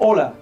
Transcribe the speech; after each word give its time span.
Hola, 0.00 0.34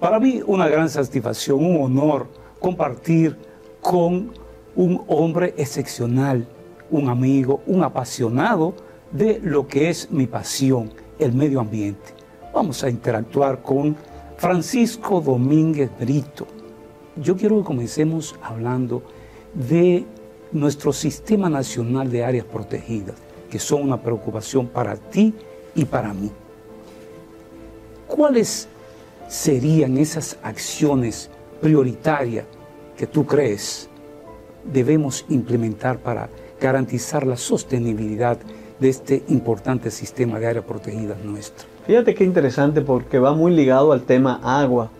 para 0.00 0.20
mí 0.20 0.42
una 0.46 0.68
gran 0.68 0.90
satisfacción, 0.90 1.64
un 1.64 1.80
honor 1.80 2.26
compartir 2.60 3.38
con 3.80 4.32
un 4.76 5.02
hombre 5.08 5.54
excepcional, 5.56 6.46
un 6.90 7.08
amigo, 7.08 7.62
un 7.66 7.82
apasionado 7.82 8.74
de 9.10 9.40
lo 9.42 9.66
que 9.66 9.88
es 9.88 10.10
mi 10.10 10.26
pasión, 10.26 10.90
el 11.18 11.32
medio 11.32 11.58
ambiente. 11.60 12.12
Vamos 12.52 12.84
a 12.84 12.90
interactuar 12.90 13.62
con 13.62 13.96
Francisco 14.36 15.22
Domínguez 15.22 15.90
Brito. 15.98 16.46
Yo 17.16 17.34
quiero 17.34 17.56
que 17.56 17.64
comencemos 17.64 18.36
hablando 18.42 19.02
de 19.54 20.04
nuestro 20.52 20.92
Sistema 20.92 21.48
Nacional 21.48 22.10
de 22.10 22.24
Áreas 22.26 22.44
Protegidas, 22.44 23.16
que 23.50 23.58
son 23.58 23.84
una 23.84 24.02
preocupación 24.02 24.66
para 24.66 24.96
ti 24.96 25.32
y 25.74 25.86
para 25.86 26.12
mí. 26.12 26.30
¿Cuáles 28.06 28.68
serían 29.28 29.98
esas 29.98 30.38
acciones 30.42 31.30
prioritarias 31.60 32.46
que 32.96 33.06
tú 33.06 33.26
crees 33.26 33.88
debemos 34.64 35.24
implementar 35.28 35.98
para 35.98 36.28
garantizar 36.60 37.26
la 37.26 37.36
sostenibilidad 37.36 38.38
de 38.80 38.88
este 38.88 39.22
importante 39.28 39.90
sistema 39.90 40.38
de 40.38 40.46
áreas 40.46 40.64
protegidas 40.64 41.18
nuestro? 41.24 41.66
Fíjate 41.86 42.14
qué 42.14 42.24
interesante 42.24 42.80
porque 42.80 43.18
va 43.18 43.32
muy 43.32 43.54
ligado 43.54 43.92
al 43.92 44.02
tema 44.02 44.40
agua. 44.42 44.90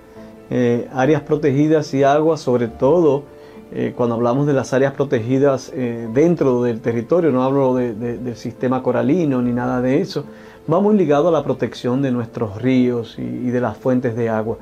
Eh, 0.51 0.89
áreas 0.93 1.23
protegidas 1.23 1.93
y 1.93 2.03
agua, 2.03 2.37
sobre 2.39 2.69
todo 2.69 3.25
eh, 3.71 3.93
cuando 3.95 4.15
hablamos 4.15 4.47
de 4.47 4.55
las 4.55 4.73
áreas 4.73 4.95
protegidas 4.95 5.71
eh, 5.75 6.09
dentro 6.15 6.63
del 6.63 6.81
territorio, 6.81 7.31
no 7.31 7.43
hablo 7.43 7.75
del 7.75 8.37
sistema 8.37 8.83
coralino 8.83 9.43
ni 9.43 9.53
nada 9.53 9.83
de 9.83 10.01
eso, 10.01 10.25
va 10.71 10.81
muy 10.81 10.97
ligado 10.97 11.29
a 11.29 11.33
la 11.33 11.43
protección 11.43 12.03
de 12.03 12.11
nuestros 12.11 12.61
ríos 12.61 13.19
y, 13.19 13.51
de 13.51 13.61
las 13.61 13.77
fuentes 13.77 14.15
de 14.17 14.29
agua. 14.29 14.59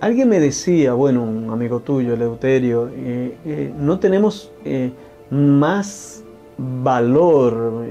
Alguien 0.00 0.28
me 0.28 0.38
decía, 0.38 0.92
bueno, 0.92 1.22
un 1.22 1.50
amigo 1.50 1.80
tuyo, 1.80 2.14
Eleuterio, 2.14 2.90
eh, 2.94 3.36
eh, 3.44 3.72
no 3.76 3.98
tenemos 3.98 4.52
eh, 4.64 4.92
más 5.30 6.22
valor 6.56 7.84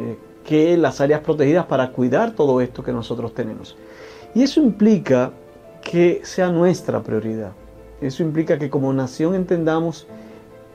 que 0.45 0.77
las 0.77 1.01
áreas 1.01 1.21
protegidas 1.21 1.65
para 1.65 1.91
cuidar 1.91 2.31
todo 2.31 2.61
esto 2.61 2.83
que 2.83 2.93
nosotros 2.93 3.33
tenemos. 3.33 3.75
Y 4.33 4.43
eso 4.43 4.61
implica 4.61 5.31
que 5.81 6.21
sea 6.23 6.49
nuestra 6.49 7.01
prioridad. 7.01 7.51
Eso 7.99 8.23
implica 8.23 8.57
que 8.57 8.69
como 8.69 8.93
nación 8.93 9.35
entendamos 9.35 10.07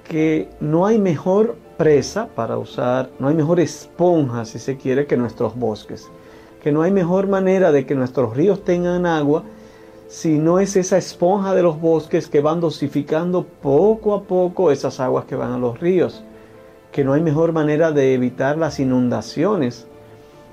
que 0.05 0.49
no 0.61 0.87
hay 0.87 0.99
mejor 0.99 1.57
presa 1.77 2.29
para 2.35 2.59
usar, 2.59 3.11
no 3.19 3.29
hay 3.29 3.35
mejor 3.35 3.61
esponja, 3.61 4.45
si 4.45 4.59
se 4.59 4.77
quiere, 4.77 5.07
que 5.07 5.17
nuestros 5.17 5.55
bosques 5.55 6.11
que 6.63 6.73
no 6.73 6.83
hay 6.83 6.91
mejor 6.91 7.29
manera 7.29 7.73
de 7.73 7.87
que 7.87 7.95
nuestros 7.95 8.37
ríos 8.37 8.65
tengan 8.65 9.07
agua 9.07 9.45
si 10.09 10.39
no 10.39 10.59
es 10.59 10.77
esa 10.77 10.97
esponja 10.97 11.55
de 11.55 11.63
los 11.63 11.81
bosques 11.81 12.29
que 12.29 12.41
van 12.41 12.61
dosificando 12.61 13.45
poco 13.45 14.15
a 14.15 14.23
poco 14.23 14.71
esas 14.71 15.01
aguas 15.01 15.27
que 15.27 15.37
van 15.37 15.53
a 15.53 15.59
los 15.59 15.79
ríos. 15.79 16.25
Que 16.93 17.05
no 17.05 17.13
hay 17.13 17.21
mejor 17.21 17.53
manera 17.53 17.93
de 17.93 18.15
evitar 18.15 18.57
las 18.57 18.81
inundaciones 18.81 19.87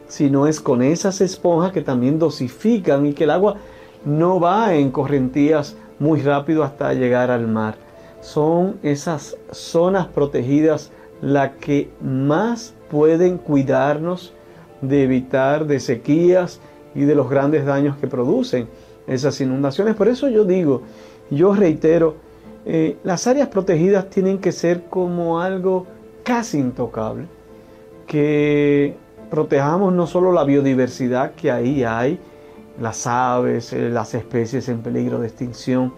si 0.08 0.30
no 0.30 0.46
es 0.46 0.60
con 0.60 0.82
esas 0.82 1.22
esponjas 1.22 1.72
que 1.72 1.82
también 1.82 2.20
dosifican 2.20 3.06
y 3.06 3.14
que 3.14 3.24
el 3.24 3.32
agua 3.32 3.56
no 4.04 4.40
va 4.40 4.76
en 4.76 4.92
correntías 4.92 5.76
muy 5.98 6.22
rápido 6.22 6.64
hasta 6.64 6.94
llegar 6.94 7.32
al 7.32 7.48
mar. 7.48 7.76
Son 8.22 8.78
esas 8.84 9.38
zonas 9.52 10.08
protegidas 10.08 10.92
las 11.22 11.52
que 11.54 11.90
más 12.02 12.76
pueden 12.90 13.38
cuidarnos 13.38 14.34
de 14.88 15.04
evitar 15.04 15.66
de 15.66 15.80
sequías 15.80 16.60
y 16.94 17.02
de 17.02 17.16
los 17.16 17.30
grandes 17.30 17.66
daños 17.66 17.98
que 17.98 18.08
producen 18.08 18.68
esas 19.08 19.40
inundaciones. 19.42 19.96
Por 19.96 20.08
eso 20.08 20.30
yo 20.30 20.46
digo, 20.46 20.82
yo 21.30 21.54
reitero, 21.54 22.16
eh, 22.66 22.98
las 23.04 23.28
áreas 23.28 23.50
protegidas 23.50 24.10
tienen 24.10 24.40
que 24.40 24.52
ser 24.52 24.84
como 24.86 25.40
algo 25.40 25.86
casi 26.24 26.58
intocable, 26.58 27.28
que 28.08 28.96
protejamos 29.30 29.94
no 29.94 30.08
solo 30.08 30.32
la 30.32 30.44
biodiversidad 30.44 31.34
que 31.36 31.52
ahí 31.52 31.84
hay, 31.84 32.20
las 32.80 33.06
aves, 33.08 33.74
eh, 33.74 33.90
las 33.90 34.14
especies 34.14 34.68
en 34.70 34.82
peligro 34.82 35.20
de 35.20 35.28
extinción, 35.28 35.94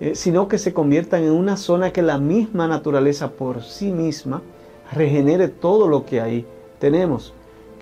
eh, 0.00 0.14
sino 0.14 0.48
que 0.48 0.58
se 0.58 0.74
conviertan 0.74 1.22
en 1.22 1.32
una 1.32 1.56
zona 1.56 1.92
que 1.92 2.02
la 2.02 2.18
misma 2.18 2.66
naturaleza 2.66 3.30
por 3.30 3.62
sí 3.62 3.92
misma 3.92 4.42
regenere 4.92 5.48
todo 5.48 5.88
lo 5.88 6.04
que 6.04 6.20
ahí 6.20 6.46
tenemos 6.78 7.32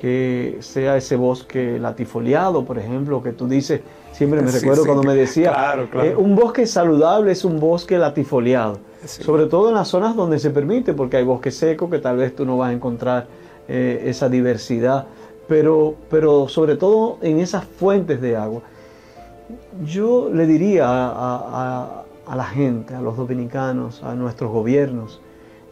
que 0.02 0.56
sea 0.58 0.96
ese 0.96 1.14
bosque 1.14 1.78
latifoliado, 1.78 2.64
por 2.64 2.76
ejemplo, 2.76 3.22
que 3.22 3.30
tú 3.30 3.46
dices, 3.46 3.82
siempre 4.10 4.42
me 4.42 4.50
recuerdo 4.50 4.84
cuando 4.84 5.04
me 5.04 5.14
decía, 5.14 5.76
eh, 6.02 6.16
un 6.18 6.34
bosque 6.34 6.66
saludable 6.66 7.30
es 7.30 7.44
un 7.44 7.60
bosque 7.60 7.96
latifoliado, 7.98 8.80
sobre 9.04 9.46
todo 9.46 9.68
en 9.68 9.76
las 9.76 9.86
zonas 9.86 10.16
donde 10.16 10.40
se 10.40 10.50
permite, 10.50 10.92
porque 10.92 11.18
hay 11.18 11.24
bosque 11.24 11.52
seco 11.52 11.88
que 11.88 12.00
tal 12.00 12.16
vez 12.16 12.34
tú 12.34 12.44
no 12.44 12.58
vas 12.58 12.70
a 12.70 12.72
encontrar 12.72 13.28
eh, 13.68 14.02
esa 14.06 14.28
diversidad, 14.28 15.06
pero, 15.46 15.94
pero 16.10 16.48
sobre 16.48 16.74
todo 16.74 17.19
en 17.22 17.38
esas 17.38 17.64
fuentes 17.64 18.20
de 18.20 18.36
agua. 18.36 18.62
Yo 19.84 20.30
le 20.34 20.48
diría 20.48 20.84
a 20.88 22.34
la 22.34 22.44
gente, 22.46 22.96
a 22.96 23.00
los 23.00 23.16
dominicanos, 23.16 24.02
a 24.02 24.16
nuestros 24.16 24.50
gobiernos, 24.50 25.20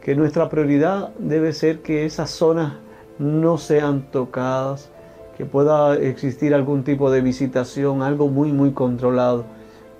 que 0.01 0.15
nuestra 0.15 0.49
prioridad 0.49 1.09
debe 1.19 1.53
ser 1.53 1.81
que 1.81 2.05
esas 2.05 2.31
zonas 2.31 2.75
no 3.21 3.59
sean 3.59 4.11
tocadas, 4.11 4.91
que 5.37 5.45
pueda 5.45 5.97
existir 5.97 6.55
algún 6.55 6.83
tipo 6.85 7.11
de 7.11 7.21
visitación, 7.21 8.03
algo 8.03 8.29
muy, 8.29 8.51
muy 8.51 8.73
controlado, 8.73 9.45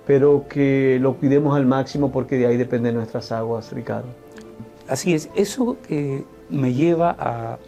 pero 0.05 0.45
que 0.49 0.97
lo 0.99 1.15
cuidemos 1.17 1.55
al 1.55 1.65
máximo 1.65 2.11
porque 2.11 2.37
de 2.37 2.47
ahí 2.47 2.57
dependen 2.57 2.95
nuestras 2.95 3.31
aguas, 3.31 3.71
Ricardo. 3.71 4.09
Así 4.87 5.13
es, 5.13 5.29
eso 5.35 5.77
que 5.87 6.25
me 6.49 6.73
lleva 6.73 7.15
a 7.17 7.59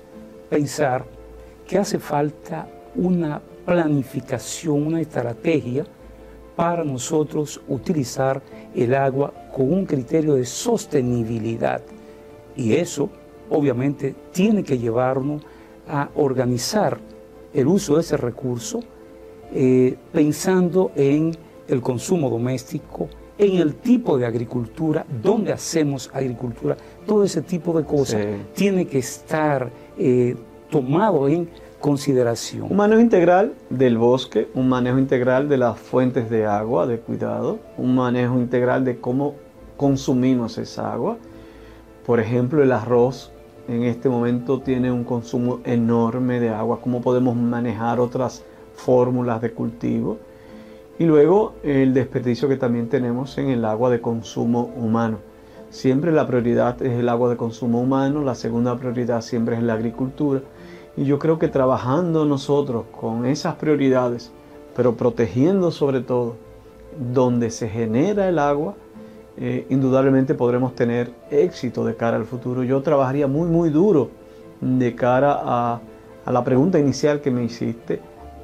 pensar 0.49 1.05
que 1.67 1.77
hace 1.77 1.99
falta 1.99 2.67
una 2.95 3.41
planificación, 3.65 4.87
una 4.87 5.01
estrategia 5.01 5.85
para 6.55 6.83
nosotros 6.83 7.61
utilizar 7.67 8.41
el 8.75 8.93
agua 8.93 9.33
con 9.55 9.71
un 9.71 9.85
criterio 9.85 10.33
de 10.33 10.45
sostenibilidad. 10.45 11.81
Y 12.55 12.73
eso 12.73 13.09
obviamente 13.53 14.15
tiene 14.31 14.63
que 14.63 14.77
llevarnos 14.77 15.43
a 15.87 16.09
organizar 16.15 16.99
el 17.53 17.67
uso 17.67 17.95
de 17.95 18.01
ese 18.01 18.17
recurso 18.17 18.81
eh, 19.53 19.95
pensando 20.11 20.91
en 20.95 21.35
el 21.67 21.81
consumo 21.81 22.29
doméstico, 22.29 23.07
en 23.37 23.57
el 23.57 23.75
tipo 23.75 24.17
de 24.17 24.25
agricultura, 24.25 25.05
dónde 25.21 25.53
hacemos 25.53 26.09
agricultura, 26.13 26.75
todo 27.05 27.23
ese 27.23 27.41
tipo 27.41 27.77
de 27.77 27.85
cosas 27.85 28.25
tiene 28.53 28.85
que 28.87 28.99
estar 28.99 29.69
eh, 29.97 30.35
tomado 30.71 31.27
en 31.27 31.47
consideración. 31.79 32.67
Un 32.71 32.77
manejo 32.77 33.01
integral 33.01 33.53
del 33.69 33.97
bosque, 33.97 34.47
un 34.55 34.69
manejo 34.69 34.97
integral 34.97 35.49
de 35.49 35.57
las 35.57 35.77
fuentes 35.77 36.29
de 36.29 36.45
agua, 36.45 36.87
de 36.87 36.97
cuidado, 36.99 37.59
un 37.77 37.93
manejo 37.93 38.39
integral 38.39 38.85
de 38.85 38.99
cómo 38.99 39.35
consumimos 39.77 40.57
esa 40.57 40.93
agua. 40.93 41.17
Por 42.05 42.19
ejemplo, 42.19 42.63
el 42.63 42.71
arroz 42.71 43.32
en 43.67 43.83
este 43.83 44.09
momento 44.09 44.59
tiene 44.59 44.91
un 44.91 45.03
consumo 45.03 45.59
enorme 45.63 46.39
de 46.39 46.49
agua, 46.49 46.79
cómo 46.81 47.01
podemos 47.01 47.35
manejar 47.35 47.99
otras 47.99 48.43
fórmulas 48.75 49.41
de 49.41 49.51
cultivo. 49.51 50.17
Y 50.99 51.05
luego 51.05 51.53
el 51.63 51.93
desperdicio 51.93 52.47
que 52.47 52.57
también 52.57 52.89
tenemos 52.89 53.37
en 53.37 53.49
el 53.49 53.65
agua 53.65 53.89
de 53.89 54.01
consumo 54.01 54.71
humano. 54.75 55.19
Siempre 55.69 56.11
la 56.11 56.27
prioridad 56.27 56.81
es 56.83 56.99
el 56.99 57.09
agua 57.09 57.29
de 57.29 57.37
consumo 57.37 57.81
humano, 57.81 58.21
la 58.21 58.35
segunda 58.35 58.77
prioridad 58.77 59.21
siempre 59.21 59.55
es 59.55 59.63
la 59.63 59.73
agricultura. 59.73 60.41
Y 60.95 61.05
yo 61.05 61.17
creo 61.17 61.39
que 61.39 61.47
trabajando 61.47 62.25
nosotros 62.25 62.85
con 62.91 63.25
esas 63.25 63.55
prioridades, 63.55 64.31
pero 64.75 64.95
protegiendo 64.95 65.71
sobre 65.71 66.01
todo 66.01 66.35
donde 67.13 67.49
se 67.49 67.69
genera 67.69 68.29
el 68.29 68.37
agua, 68.37 68.75
eh, 69.35 69.65
indudablemente 69.69 70.35
podremos 70.35 70.75
tener 70.75 71.11
éxito 71.31 71.83
de 71.83 71.95
cara 71.95 72.17
al 72.17 72.25
futuro. 72.25 72.63
Yo 72.63 72.81
trabajaría 72.81 73.27
muy, 73.27 73.49
muy 73.49 73.69
duro 73.69 74.11
de 74.61 74.95
cara 74.95 75.39
a, 75.41 75.81
la 76.25 76.43
pregunta 76.43 76.79
inicial 76.79 77.21
que 77.21 77.31
me 77.31 77.43
hiciste. 77.43 77.99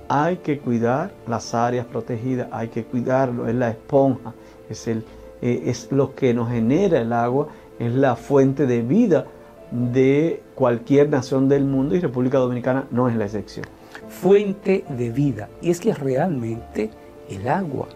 Hay 0.07 0.37
que 0.37 0.59
cuidar 0.59 1.11
las 1.27 1.53
áreas 1.53 1.85
protegidas, 1.85 2.47
hay 2.51 2.69
que 2.69 2.83
cuidarlo, 2.83 3.47
es 3.47 3.53
la 3.53 3.69
esponja, 3.69 4.33
es, 4.67 4.87
el, 4.87 5.05
eh, 5.41 5.63
es 5.65 5.91
lo 5.91 6.15
que 6.15 6.33
nos 6.33 6.49
genera 6.49 6.99
el 6.99 7.13
agua, 7.13 7.47
es 7.77 7.93
la 7.93 8.15
fuente 8.15 8.65
de 8.65 8.81
vida 8.81 9.27
de 9.71 10.41
cualquier 10.55 11.09
nación 11.09 11.47
del 11.47 11.65
mundo 11.65 11.95
y 11.95 11.99
República 11.99 12.39
Dominicana 12.39 12.87
no 12.89 13.07
es 13.07 13.15
la 13.15 13.25
excepción. 13.25 13.65
Fuente 14.07 14.83
de 14.89 15.11
vida. 15.11 15.49
Y 15.61 15.69
es 15.69 15.79
que 15.79 15.93
realmente 15.93 16.89
el 17.29 17.47
agua 17.47 17.87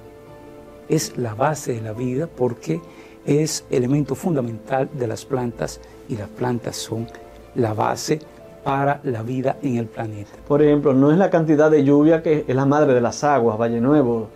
es 0.90 1.18
la 1.18 1.34
base 1.34 1.74
de 1.74 1.82
la 1.82 1.94
vida 1.94 2.28
porque 2.28 2.82
es 3.26 3.66
elemento 3.70 4.16
fundamental 4.16 4.90
de 4.94 5.08
las 5.08 5.26
plantas 5.26 5.80
y 6.10 6.18
las 6.18 6.30
plantas 6.30 6.76
son 6.76 7.08
la 7.56 7.74
base 7.74 8.20
para 8.64 9.00
la 9.04 9.24
vida 9.24 9.58
en 9.62 9.78
el 9.78 9.88
planeta. 9.88 10.32
Por 10.48 10.62
ejemplo, 10.62 10.94
no 10.94 11.12
es 11.12 11.18
la 11.18 11.30
cantidad 11.30 11.70
de 11.70 11.84
lluvia 11.84 12.24
que 12.24 12.46
es 12.48 12.56
la 12.56 12.66
madre 12.66 12.94
de 12.94 13.02
las 13.02 13.24
aguas, 13.24 13.60
Valle 13.60 13.82
Nuevo, 13.82 14.30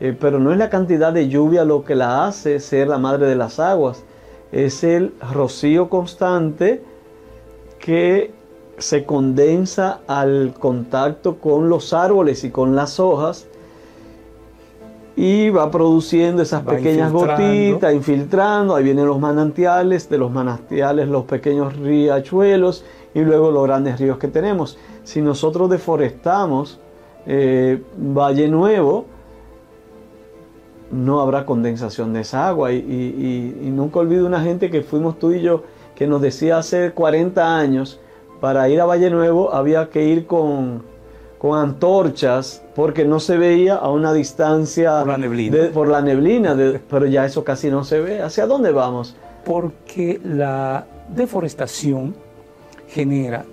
eh, 0.00 0.16
pero 0.18 0.38
no 0.38 0.52
es 0.52 0.58
la 0.58 0.70
cantidad 0.70 1.12
de 1.12 1.28
lluvia 1.28 1.64
lo 1.64 1.84
que 1.84 1.94
la 1.94 2.26
hace 2.26 2.60
ser 2.60 2.88
la 2.88 2.98
madre 2.98 3.26
de 3.26 3.36
las 3.36 3.58
aguas, 3.58 4.04
es 4.52 4.84
el 4.84 5.14
rocío 5.32 5.88
constante 5.88 6.82
que 7.78 8.32
se 8.78 9.04
condensa 9.04 10.00
al 10.06 10.54
contacto 10.58 11.38
con 11.38 11.68
los 11.68 11.92
árboles 11.92 12.44
y 12.44 12.50
con 12.50 12.74
las 12.74 12.98
hojas 12.98 13.46
y 15.20 15.50
va 15.50 15.70
produciendo 15.70 16.40
esas 16.40 16.62
pequeñas 16.62 17.12
gotitas, 17.12 17.92
infiltrando, 17.92 18.74
ahí 18.74 18.82
vienen 18.82 19.04
los 19.04 19.20
manantiales, 19.20 20.08
de 20.08 20.16
los 20.16 20.32
manantiales 20.32 21.08
los 21.08 21.24
pequeños 21.24 21.76
riachuelos 21.76 22.86
y 23.12 23.20
luego 23.20 23.50
los 23.50 23.64
grandes 23.64 24.00
ríos 24.00 24.16
que 24.16 24.28
tenemos. 24.28 24.78
Si 25.04 25.20
nosotros 25.20 25.68
deforestamos 25.68 26.80
eh, 27.26 27.82
Valle 27.98 28.48
Nuevo, 28.48 29.04
no 30.90 31.20
habrá 31.20 31.44
condensación 31.44 32.14
de 32.14 32.20
esa 32.20 32.48
agua. 32.48 32.72
Y, 32.72 33.70
nunca 33.74 33.98
olvido 33.98 34.26
una 34.26 34.40
gente 34.40 34.70
que 34.70 34.80
fuimos 34.80 35.18
tú 35.18 35.32
y 35.32 35.42
yo, 35.42 35.64
que 35.96 36.06
nos 36.06 36.22
decía 36.22 36.56
hace 36.56 36.92
40 36.92 37.58
años, 37.58 38.00
para 38.40 38.70
ir 38.70 38.80
a 38.80 38.86
Valle 38.86 39.10
Nuevo 39.10 39.52
había 39.52 39.90
que 39.90 40.02
ir 40.02 40.26
con, 40.26 40.82
antorchas 41.42 42.62
porque 42.74 43.04
no 43.04 43.18
se 43.18 43.38
veía 43.38 43.76
a 43.76 43.90
una 43.90 44.12
distancia 44.12 44.98
por 44.98 45.08
la 45.08 45.18
neblina, 45.18 45.70
por 45.72 45.88
la 45.88 46.02
neblina 46.02 46.56
pero 46.90 47.06
ya 47.06 47.24
eso 47.24 47.44
casi 47.44 47.70
no 47.70 47.84
se 47.84 48.00
ve. 48.00 48.22
¿Hacia 48.22 48.46
dónde 48.46 48.72
vamos? 48.72 49.16
Porque 49.44 50.20
la 50.22 50.86
deforestación 51.08 52.14
genera, 52.88 53.44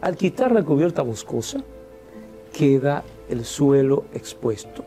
al 0.00 0.16
quitar 0.16 0.52
la 0.52 0.62
cubierta 0.62 1.02
boscosa, 1.02 1.60
queda 2.52 3.04
el 3.28 3.44
suelo 3.44 4.04
expuesto 4.12 4.84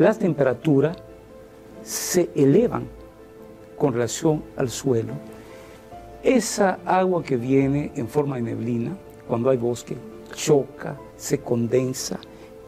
las 0.00 0.18
temperaturas 0.18 0.96
se 1.82 2.30
elevan 2.34 2.84
con 3.76 3.92
relación 3.92 4.42
al 4.56 4.70
suelo. 4.70 5.12
Esa 6.22 6.78
agua 6.86 7.22
que 7.22 7.36
viene 7.36 7.92
en 7.94 8.08
forma 8.08 8.36
de 8.36 8.42
neblina, 8.42 8.96
cuando 9.28 9.50
hay 9.50 9.58
bosque, 9.58 9.96
choca, 10.34 10.96
se 11.20 11.38
condensa, 11.38 12.18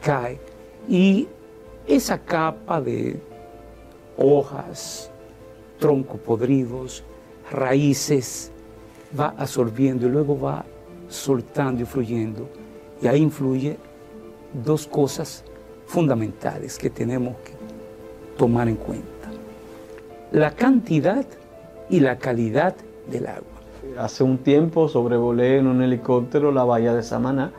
cae 0.02 0.38
y 0.86 1.26
esa 1.86 2.18
capa 2.18 2.82
de 2.82 3.18
hojas, 4.18 5.10
troncos 5.78 6.20
podridos, 6.20 7.02
raíces, 7.50 8.52
va 9.18 9.34
absorbiendo 9.38 10.06
y 10.06 10.10
luego 10.10 10.38
va 10.38 10.64
soltando 11.08 11.82
y 11.82 11.86
fluyendo. 11.86 12.46
Y 13.00 13.06
ahí 13.06 13.22
influye 13.22 13.78
dos 14.64 14.86
cosas 14.86 15.44
fundamentales 15.86 16.78
que 16.78 16.90
tenemos 16.90 17.36
que 17.38 17.52
tomar 18.36 18.68
en 18.68 18.76
cuenta. 18.76 19.08
La 20.30 20.50
cantidad 20.52 21.24
y 21.88 22.00
la 22.00 22.18
calidad 22.18 22.76
del 23.10 23.26
agua. 23.26 23.48
Hace 23.98 24.24
un 24.24 24.38
tiempo 24.38 24.88
sobrevolé 24.88 25.58
en 25.58 25.66
un 25.66 25.82
helicóptero 25.82 26.52
la 26.52 26.64
bahía 26.64 26.94
de 26.94 27.02
Samaná, 27.02 27.52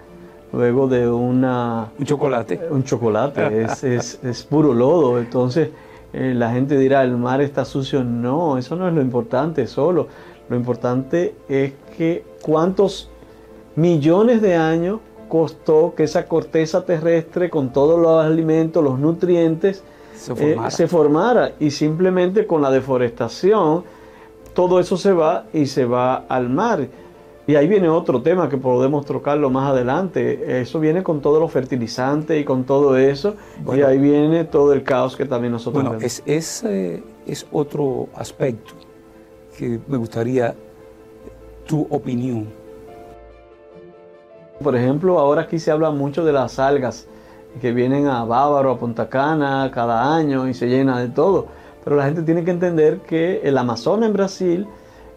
luego 0.54 0.88
de 0.88 1.10
una... 1.10 1.92
Un 1.98 2.06
chocolate. 2.06 2.62
Un 2.70 2.84
chocolate, 2.84 3.64
es, 3.64 4.20
es, 4.24 4.44
puro 4.44 4.74
lodo, 4.74 5.20
entonces 5.20 5.70
eh, 6.14 6.34
la 6.36 6.52
gente 6.52 6.78
dirá, 6.78 7.04
el 7.04 7.18
mar 7.18 7.42
está 7.42 7.66
sucio. 7.66 8.04
No, 8.04 8.58
eso 8.58 8.76
no 8.76 8.88
es 8.88 8.94
lo 8.94 9.02
importante 9.02 9.68
solo. 9.68 10.08
Lo 10.48 10.56
importante 10.56 11.36
es 11.50 11.74
que 11.98 12.24
cuántos 12.42 13.10
millones 13.76 14.42
de 14.42 14.56
años 14.56 15.00
costó 15.28 15.96
que 15.96 16.04
esa 16.04 16.28
corteza 16.28 16.86
terrestre 16.86 17.50
con 17.50 17.74
todos 17.74 18.00
los 18.00 18.24
alimentos, 18.24 18.84
los 18.84 19.00
nutrientes, 19.00 19.84
se 20.16 20.88
formara. 20.88 21.48
Eh, 21.48 21.56
y 21.62 21.72
simplemente 21.72 22.46
con 22.46 22.62
la 22.62 22.70
deforestación 22.70 23.84
todo 24.54 24.80
eso 24.80 24.98
se 24.98 25.12
va 25.12 25.46
y 25.52 25.66
se 25.66 25.86
va 25.86 26.26
al 26.30 26.50
mar. 26.50 26.88
Y 27.46 27.56
ahí 27.56 27.68
viene 27.68 27.90
otro 27.90 28.22
tema 28.22 28.48
que 28.48 28.58
podemos 28.58 29.06
trocarlo 29.06 29.50
más 29.50 29.70
adelante. 29.72 30.62
Eso 30.62 30.80
viene 30.80 31.04
con 31.04 31.22
todos 31.22 31.42
los 31.42 31.52
fertilizantes 31.52 32.42
y 32.42 32.46
con 32.46 32.64
todo 32.64 32.98
eso. 32.98 33.36
y 33.76 33.82
ahí 33.82 33.98
viene 33.98 34.46
todo 34.46 34.72
el 34.72 34.84
caos 34.84 35.18
que 35.18 35.26
también 35.26 35.52
nosotros 35.52 35.84
bueno, 35.84 36.00
Es, 36.02 36.24
es, 36.26 36.64
es 37.26 37.46
otro 37.52 38.08
aspecto 38.16 38.74
que 39.58 39.80
me 39.88 39.98
gustaría 39.98 40.56
tu 41.66 41.86
opinión 41.90 42.48
por 44.64 44.76
ejemplo, 44.76 45.20
ahora 45.20 45.44
aquí 45.44 45.60
se 45.60 45.72
habla 45.72 45.92
mucho 45.92 46.24
de 46.24 46.32
las 46.32 46.58
algas 46.58 47.08
que 47.62 47.72
vienen 47.72 48.08
a 48.08 48.24
Bávaro, 48.24 48.72
a 48.72 48.80
Punta 48.80 49.10
Cana 49.10 49.70
cada 49.74 50.16
año 50.16 50.48
y 50.48 50.54
se 50.54 50.68
llena 50.68 51.00
de 51.00 51.10
todo. 51.10 51.48
Pero 51.84 51.98
la 51.98 52.06
gente 52.06 52.24
tiene 52.24 52.46
que 52.46 52.52
entender 52.52 53.00
que 53.00 53.42
el 53.44 53.58
Amazonas 53.58 54.08
en 54.08 54.14
Brasil, 54.14 54.68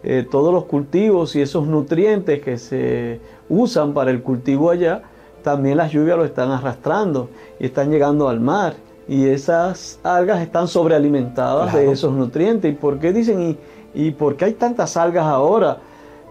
eh, 0.09 0.25
todos 0.31 0.55
los 0.55 0.67
cultivos 0.67 1.35
y 1.35 1.43
esos 1.43 1.67
nutrientes 1.67 2.41
que 2.41 2.59
se 2.59 3.21
usan 3.49 3.93
para 3.93 4.13
el 4.13 4.23
cultivo 4.23 4.71
allá, 4.71 5.03
también 5.43 5.77
las 5.77 5.91
lluvias 5.91 6.17
lo 6.17 6.25
están 6.25 6.53
arrastrando 6.53 7.29
y 7.59 7.67
están 7.67 7.91
llegando 7.91 8.29
al 8.29 8.39
mar. 8.39 8.75
Y 9.09 9.27
esas 9.27 9.99
algas 10.05 10.43
están 10.43 10.69
sobrealimentadas 10.69 11.75
de 11.75 11.91
esos 11.91 12.13
nutrientes. 12.13 12.73
¿Y 12.73 12.77
por 12.77 13.01
qué 13.01 13.13
dicen, 13.13 13.43
y, 13.43 13.59
y 13.95 14.13
por 14.13 14.37
qué 14.37 14.45
hay 14.45 14.53
tantas 14.53 14.97
algas 14.97 15.25
ahora? 15.25 15.79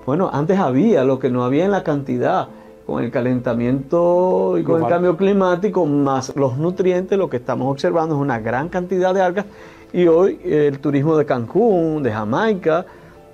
Bueno, 0.05 0.29
antes 0.31 0.57
había, 0.57 1.03
lo 1.03 1.19
que 1.19 1.29
no 1.29 1.43
había 1.43 1.65
en 1.65 1.71
la 1.71 1.83
cantidad 1.83 2.47
con 2.85 3.03
el 3.03 3.11
calentamiento 3.11 4.57
y 4.57 4.63
con 4.63 4.83
el 4.83 4.87
cambio 4.87 5.17
climático, 5.17 5.85
más 5.85 6.33
los 6.35 6.57
nutrientes, 6.57 7.17
lo 7.17 7.29
que 7.29 7.37
estamos 7.37 7.69
observando 7.69 8.15
es 8.15 8.21
una 8.21 8.39
gran 8.39 8.69
cantidad 8.69 9.13
de 9.13 9.21
algas. 9.21 9.45
Y 9.91 10.07
hoy 10.07 10.39
el 10.45 10.79
turismo 10.79 11.17
de 11.17 11.25
Cancún, 11.25 12.03
de 12.03 12.11
Jamaica, 12.13 12.85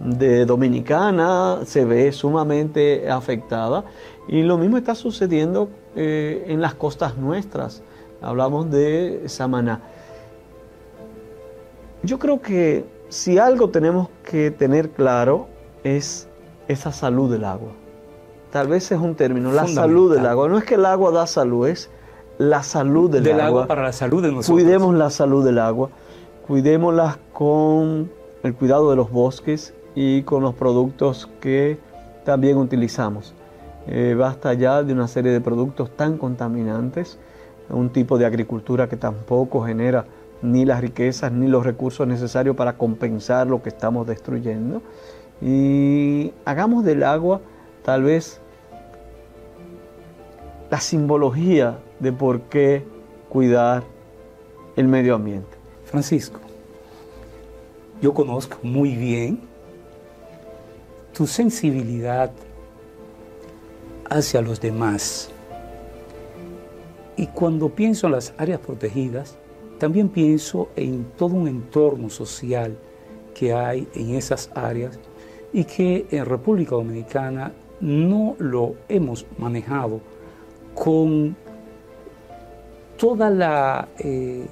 de 0.03 0.45
Dominicana 0.45 1.59
se 1.65 1.85
ve 1.85 2.11
sumamente 2.11 3.09
afectada. 3.09 3.85
Y 4.27 4.43
lo 4.43 4.57
mismo 4.57 4.77
está 4.77 4.95
sucediendo 4.95 5.69
eh, 5.95 6.45
en 6.47 6.61
las 6.61 6.73
costas 6.75 7.17
nuestras. 7.17 7.83
Hablamos 8.21 8.69
de 8.69 9.23
Samaná. 9.27 9.81
Yo 12.03 12.19
creo 12.19 12.41
que 12.41 12.85
si 13.09 13.37
algo 13.37 13.69
tenemos 13.69 14.09
que 14.23 14.51
tener 14.51 14.89
claro 14.89 15.47
es 15.83 16.27
esa 16.67 16.91
salud 16.91 17.31
del 17.31 17.43
agua 17.43 17.71
tal 18.51 18.67
vez 18.67 18.91
es 18.91 18.99
un 18.99 19.15
término, 19.15 19.51
la 19.51 19.67
salud 19.67 20.13
del 20.13 20.25
agua. 20.25 20.47
No 20.47 20.57
es 20.57 20.65
que 20.65 20.75
el 20.75 20.85
agua 20.85 21.11
da 21.11 21.25
salud, 21.25 21.67
es 21.67 21.89
la 22.37 22.63
salud 22.63 23.09
del, 23.09 23.23
del 23.23 23.39
agua. 23.39 23.65
para 23.65 23.83
la 23.83 23.93
salud 23.93 24.21
de 24.21 24.31
nosotros. 24.31 24.61
Cuidemos 24.61 24.93
la 24.93 25.09
salud 25.09 25.43
del 25.43 25.57
agua, 25.57 25.89
cuidémosla 26.47 27.17
con 27.33 28.11
el 28.43 28.53
cuidado 28.53 28.89
de 28.89 28.97
los 28.97 29.09
bosques 29.09 29.73
y 29.95 30.23
con 30.23 30.43
los 30.43 30.55
productos 30.55 31.29
que 31.39 31.77
también 32.23 32.57
utilizamos. 32.57 33.33
Eh, 33.87 34.15
basta 34.17 34.53
ya 34.53 34.83
de 34.83 34.93
una 34.93 35.07
serie 35.07 35.31
de 35.31 35.41
productos 35.41 35.95
tan 35.95 36.17
contaminantes, 36.17 37.17
un 37.69 37.89
tipo 37.89 38.17
de 38.17 38.25
agricultura 38.25 38.87
que 38.87 38.97
tampoco 38.97 39.63
genera 39.63 40.05
ni 40.41 40.65
las 40.65 40.81
riquezas 40.81 41.31
ni 41.31 41.47
los 41.47 41.65
recursos 41.65 42.07
necesarios 42.07 42.55
para 42.55 42.77
compensar 42.77 43.47
lo 43.47 43.61
que 43.61 43.69
estamos 43.69 44.07
destruyendo. 44.07 44.81
Y 45.41 46.33
hagamos 46.45 46.83
del 46.83 47.03
agua 47.03 47.41
tal 47.83 48.03
vez 48.03 48.39
la 50.69 50.79
simbología 50.79 51.79
de 51.99 52.13
por 52.13 52.41
qué 52.41 52.85
cuidar 53.29 53.83
el 54.75 54.87
medio 54.87 55.15
ambiente. 55.15 55.57
Francisco, 55.85 56.39
yo 58.01 58.13
conozco 58.13 58.57
muy 58.63 58.95
bien 58.95 59.50
tu 61.21 61.27
sensibilidad 61.27 62.31
hacia 64.09 64.41
los 64.41 64.59
demás. 64.59 65.29
Y 67.15 67.27
cuando 67.27 67.69
pienso 67.69 68.07
en 68.07 68.13
las 68.13 68.33
áreas 68.39 68.59
protegidas, 68.59 69.37
también 69.77 70.09
pienso 70.09 70.69
en 70.75 71.05
todo 71.19 71.35
un 71.35 71.47
entorno 71.47 72.09
social 72.09 72.75
que 73.35 73.53
hay 73.53 73.87
en 73.93 74.15
esas 74.15 74.49
áreas 74.55 74.97
y 75.53 75.63
que 75.65 76.07
en 76.09 76.25
República 76.25 76.71
Dominicana 76.71 77.51
no 77.79 78.35
lo 78.39 78.73
hemos 78.89 79.27
manejado 79.37 80.01
con 80.73 81.35
toda 82.97 83.29
la, 83.29 83.89
eh, 83.99 84.47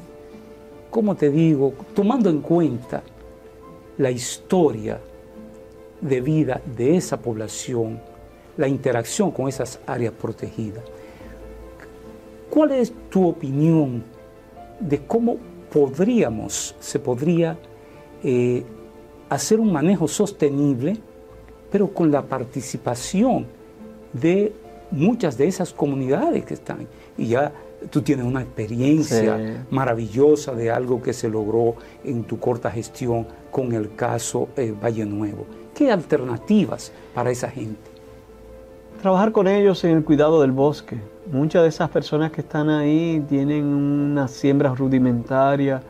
¿cómo 0.91 1.15
te 1.15 1.31
digo?, 1.31 1.73
tomando 1.95 2.29
en 2.29 2.41
cuenta 2.41 3.01
la 3.97 4.11
historia 4.11 4.99
de 6.01 6.21
vida 6.21 6.61
de 6.77 6.97
esa 6.97 7.17
población, 7.17 7.99
la 8.57 8.67
interacción 8.67 9.31
con 9.31 9.47
esas 9.47 9.79
áreas 9.85 10.13
protegidas. 10.13 10.83
¿Cuál 12.49 12.71
es 12.71 12.93
tu 13.09 13.27
opinión 13.27 14.03
de 14.79 14.99
cómo 15.05 15.37
podríamos, 15.71 16.75
se 16.79 16.99
podría 16.99 17.57
eh, 18.23 18.63
hacer 19.29 19.59
un 19.59 19.71
manejo 19.71 20.07
sostenible, 20.07 20.97
pero 21.71 21.93
con 21.93 22.11
la 22.11 22.23
participación 22.23 23.45
de 24.13 24.53
muchas 24.91 25.37
de 25.37 25.47
esas 25.47 25.71
comunidades 25.71 26.43
que 26.45 26.55
están. 26.55 26.87
Y 27.17 27.27
ya 27.27 27.51
tú 27.91 28.01
tienes 28.01 28.25
una 28.25 28.41
experiencia 28.41 29.65
maravillosa 29.69 30.53
de 30.53 30.71
algo 30.71 31.01
que 31.01 31.13
se 31.13 31.29
logró 31.29 31.75
en 32.03 32.23
tu 32.23 32.39
corta 32.39 32.71
gestión 32.71 33.27
con 33.51 33.71
el 33.73 33.95
caso 33.95 34.49
eh, 34.57 34.73
Valle 34.83 35.05
Nuevo. 35.05 35.45
¿Qué 35.79 35.93
alternativas 35.93 36.91
para 37.15 37.31
esa 37.31 37.49
gente? 37.49 37.79
Trabajar 39.01 39.31
con 39.31 39.47
ellos 39.47 39.81
en 39.85 39.91
el 39.91 40.03
cuidado 40.03 40.41
del 40.41 40.51
bosque. 40.51 40.97
Muchas 41.31 41.63
de 41.63 41.69
esas 41.69 41.89
personas 41.89 42.33
que 42.33 42.41
están 42.41 42.69
ahí 42.69 43.23
tienen 43.29 43.63
unas 43.63 44.31
siembras 44.31 44.77
rudimentarias, 44.77 45.81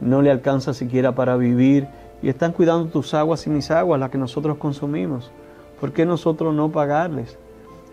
no 0.00 0.20
le 0.20 0.32
alcanza 0.32 0.74
siquiera 0.74 1.14
para 1.14 1.36
vivir 1.36 1.86
y 2.22 2.28
están 2.28 2.50
cuidando 2.50 2.86
tus 2.86 3.14
aguas 3.14 3.46
y 3.46 3.50
mis 3.50 3.70
aguas, 3.70 4.00
las 4.00 4.10
que 4.10 4.18
nosotros 4.18 4.58
consumimos. 4.58 5.30
¿Por 5.80 5.92
qué 5.92 6.04
nosotros 6.04 6.52
no 6.52 6.72
pagarles? 6.72 7.38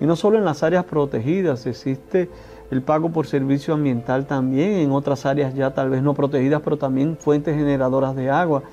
Y 0.01 0.07
no 0.07 0.15
solo 0.15 0.39
en 0.39 0.45
las 0.45 0.63
áreas 0.63 0.85
protegidas, 0.85 1.67
existe 1.67 2.31
el 2.71 2.81
pago 2.81 3.11
por 3.11 3.27
servicio 3.27 3.75
ambiental 3.75 4.25
también 4.25 4.71
en 4.71 4.91
otras 4.91 5.27
áreas 5.27 5.53
ya 5.53 5.71
tal 5.71 5.91
vez 5.91 6.01
no 6.01 6.15
protegidas, 6.15 6.63
pero 6.63 6.77
también 6.77 7.15
fuentes 7.15 7.55
generadoras 7.55 8.15
de 8.15 8.31
agua. 8.31 8.63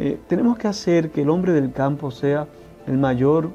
Eh, 0.00 0.18
tenemos 0.28 0.56
que 0.56 0.68
hacer 0.68 1.10
que 1.10 1.22
el 1.22 1.30
hombre 1.30 1.52
del 1.52 1.72
campo 1.72 2.10
sea 2.10 2.46
el 2.86 2.96
mayor 2.98 3.50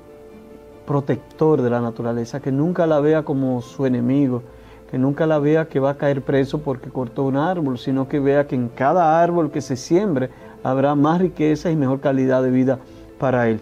protector 0.85 1.61
de 1.61 1.69
la 1.69 1.79
naturaleza, 1.79 2.41
que 2.41 2.51
nunca 2.51 2.85
la 2.85 2.99
vea 2.99 3.23
como 3.23 3.61
su 3.61 3.85
enemigo, 3.85 4.43
que 4.91 4.97
nunca 4.97 5.25
la 5.25 5.39
vea 5.39 5.69
que 5.69 5.79
va 5.79 5.91
a 5.91 5.97
caer 5.97 6.21
preso 6.21 6.59
porque 6.59 6.89
cortó 6.89 7.23
un 7.23 7.37
árbol, 7.37 7.79
sino 7.79 8.09
que 8.09 8.19
vea 8.19 8.45
que 8.45 8.55
en 8.55 8.67
cada 8.67 9.23
árbol 9.23 9.51
que 9.51 9.61
se 9.61 9.77
siembre 9.77 10.29
habrá 10.63 10.95
más 10.95 11.21
riqueza 11.21 11.71
y 11.71 11.77
mejor 11.77 12.01
calidad 12.01 12.43
de 12.43 12.51
vida 12.51 12.79
para 13.17 13.47
él. 13.47 13.61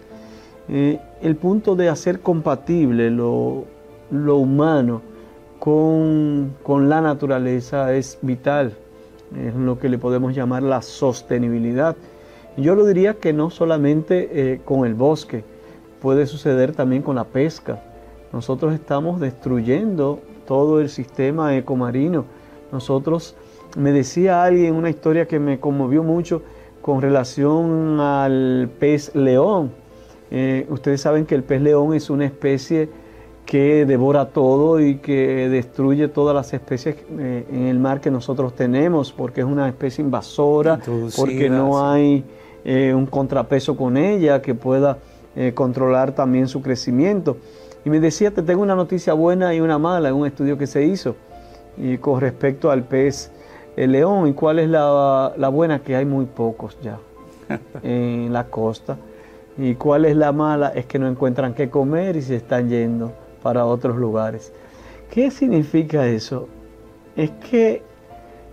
Eh, 0.68 1.00
el 1.22 1.36
punto 1.36 1.76
de 1.76 1.88
hacer 1.88 2.22
compatible 2.22 3.12
lo, 3.12 3.66
lo 4.10 4.38
humano 4.38 5.02
con, 5.62 6.56
la 6.90 7.02
naturaleza 7.02 7.94
es 7.94 8.18
vital, 8.24 8.74
es 9.38 9.54
lo 9.54 9.78
que 9.78 9.90
le 9.90 10.00
podemos 10.00 10.34
llamar 10.34 10.64
la 10.64 10.82
sostenibilidad. 10.82 11.96
Yo 12.58 12.76
lo 12.76 12.86
diría 12.86 13.16
que 13.16 13.34
no 13.34 13.50
solamente 13.50 14.30
eh, 14.32 14.62
con 14.66 14.86
el 14.86 14.94
bosque, 14.94 15.44
puede 16.02 16.26
suceder 16.26 16.74
también 16.74 17.02
con 17.02 17.16
la 17.16 17.24
pesca. 17.24 17.82
Nosotros 18.34 18.74
estamos 18.74 19.20
destruyendo 19.20 20.20
todo 20.46 20.82
el 20.82 20.90
sistema 20.90 21.56
ecomarino. 21.56 22.26
Nosotros, 22.72 23.36
me 23.78 23.92
decía 23.92 24.44
alguien 24.44 24.76
una 24.76 24.90
historia 24.90 25.28
que 25.28 25.40
me 25.40 25.60
conmovió 25.60 26.04
mucho 26.04 26.42
con 26.82 27.02
relación 27.02 28.00
al 28.00 28.70
pez 28.80 29.16
león. 29.16 29.72
Eh, 30.30 30.66
ustedes 30.70 31.02
saben 31.02 31.26
que 31.26 31.36
el 31.36 31.44
pez 31.44 31.62
león 31.62 31.94
es 31.94 32.10
una 32.10 32.26
especie 32.26 32.90
que 33.46 33.86
devora 33.86 34.30
todo 34.30 34.80
y 34.80 34.98
que 34.98 35.50
destruye 35.50 36.08
todas 36.08 36.34
las 36.36 36.54
especies 36.54 36.96
eh, 37.18 37.46
en 37.52 37.68
el 37.68 37.80
mar 37.80 38.00
que 38.00 38.10
nosotros 38.12 38.56
tenemos, 38.56 39.12
porque 39.12 39.42
es 39.42 39.48
una 39.48 39.68
especie 39.68 40.04
invasora, 40.04 40.80
porque 41.18 41.50
no 41.50 41.86
hay 41.86 42.24
eh, 42.64 42.94
un 42.94 43.06
contrapeso 43.06 43.76
con 43.76 43.98
ella 43.98 44.42
que 44.42 44.56
pueda 44.56 44.98
eh, 45.36 45.54
controlar 45.54 46.14
también 46.14 46.48
su 46.48 46.62
crecimiento. 46.62 47.38
Y 47.84 47.90
me 47.90 48.00
decía, 48.00 48.32
te 48.32 48.44
tengo 48.44 48.62
una 48.62 48.76
noticia 48.76 49.14
buena 49.14 49.54
y 49.56 49.60
una 49.60 49.78
mala 49.80 50.10
en 50.10 50.16
un 50.16 50.28
estudio 50.28 50.58
que 50.58 50.68
se 50.68 50.84
hizo 50.84 51.16
y 51.78 51.98
con 51.98 52.22
respecto 52.22 52.70
al 52.70 52.84
pez 52.84 53.32
el 53.76 53.94
león. 53.94 54.28
¿Y 54.28 54.34
cuál 54.34 54.60
es 54.60 54.70
la, 54.70 55.34
la 55.38 55.50
buena? 55.50 55.80
Que 55.80 55.96
hay 55.96 56.06
muy 56.06 56.26
pocos 56.26 56.78
ya 56.82 57.00
en 57.84 58.32
la 58.32 58.46
costa. 58.46 58.98
¿Y 59.58 59.76
cuál 59.76 60.06
es 60.06 60.16
la 60.16 60.32
mala? 60.32 60.70
Es 60.70 60.86
que 60.86 61.00
no 61.00 61.08
encuentran 61.08 61.54
qué 61.54 61.70
comer 61.70 62.16
y 62.16 62.22
se 62.22 62.36
están 62.36 62.70
yendo 62.70 63.12
para 63.42 63.66
otros 63.66 63.98
lugares. 63.98 64.54
¿Qué 65.10 65.30
significa 65.30 66.08
eso? 66.08 66.48
Es 67.16 67.32
que 67.50 67.84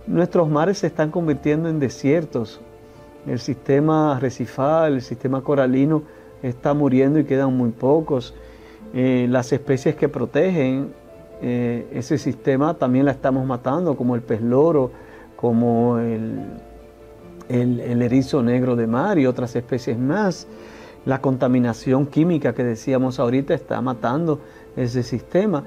nuestros 0.07 0.49
mares 0.49 0.79
se 0.79 0.87
están 0.87 1.11
convirtiendo 1.11 1.69
en 1.69 1.79
desiertos. 1.79 2.59
El 3.27 3.39
sistema 3.39 4.15
arrecifal, 4.15 4.93
el 4.93 5.01
sistema 5.01 5.41
coralino 5.41 6.03
está 6.41 6.73
muriendo 6.73 7.19
y 7.19 7.25
quedan 7.25 7.55
muy 7.55 7.71
pocos. 7.71 8.33
Eh, 8.93 9.27
las 9.29 9.51
especies 9.53 9.95
que 9.95 10.09
protegen 10.09 10.93
eh, 11.41 11.87
ese 11.93 12.17
sistema 12.17 12.73
también 12.73 13.05
la 13.05 13.11
estamos 13.11 13.45
matando, 13.45 13.95
como 13.95 14.15
el 14.15 14.21
pez 14.21 14.41
loro, 14.41 14.91
como 15.35 15.99
el, 15.99 16.43
el 17.49 18.01
erizo 18.01 18.41
negro 18.41 18.75
de 18.75 18.87
mar 18.87 19.19
y 19.19 19.25
otras 19.25 19.55
especies 19.55 19.97
más. 19.97 20.47
La 21.05 21.21
contaminación 21.21 22.07
química 22.07 22.53
que 22.53 22.63
decíamos 22.63 23.19
ahorita 23.19 23.53
está 23.53 23.79
matando 23.81 24.39
ese 24.75 25.03
sistema. 25.03 25.63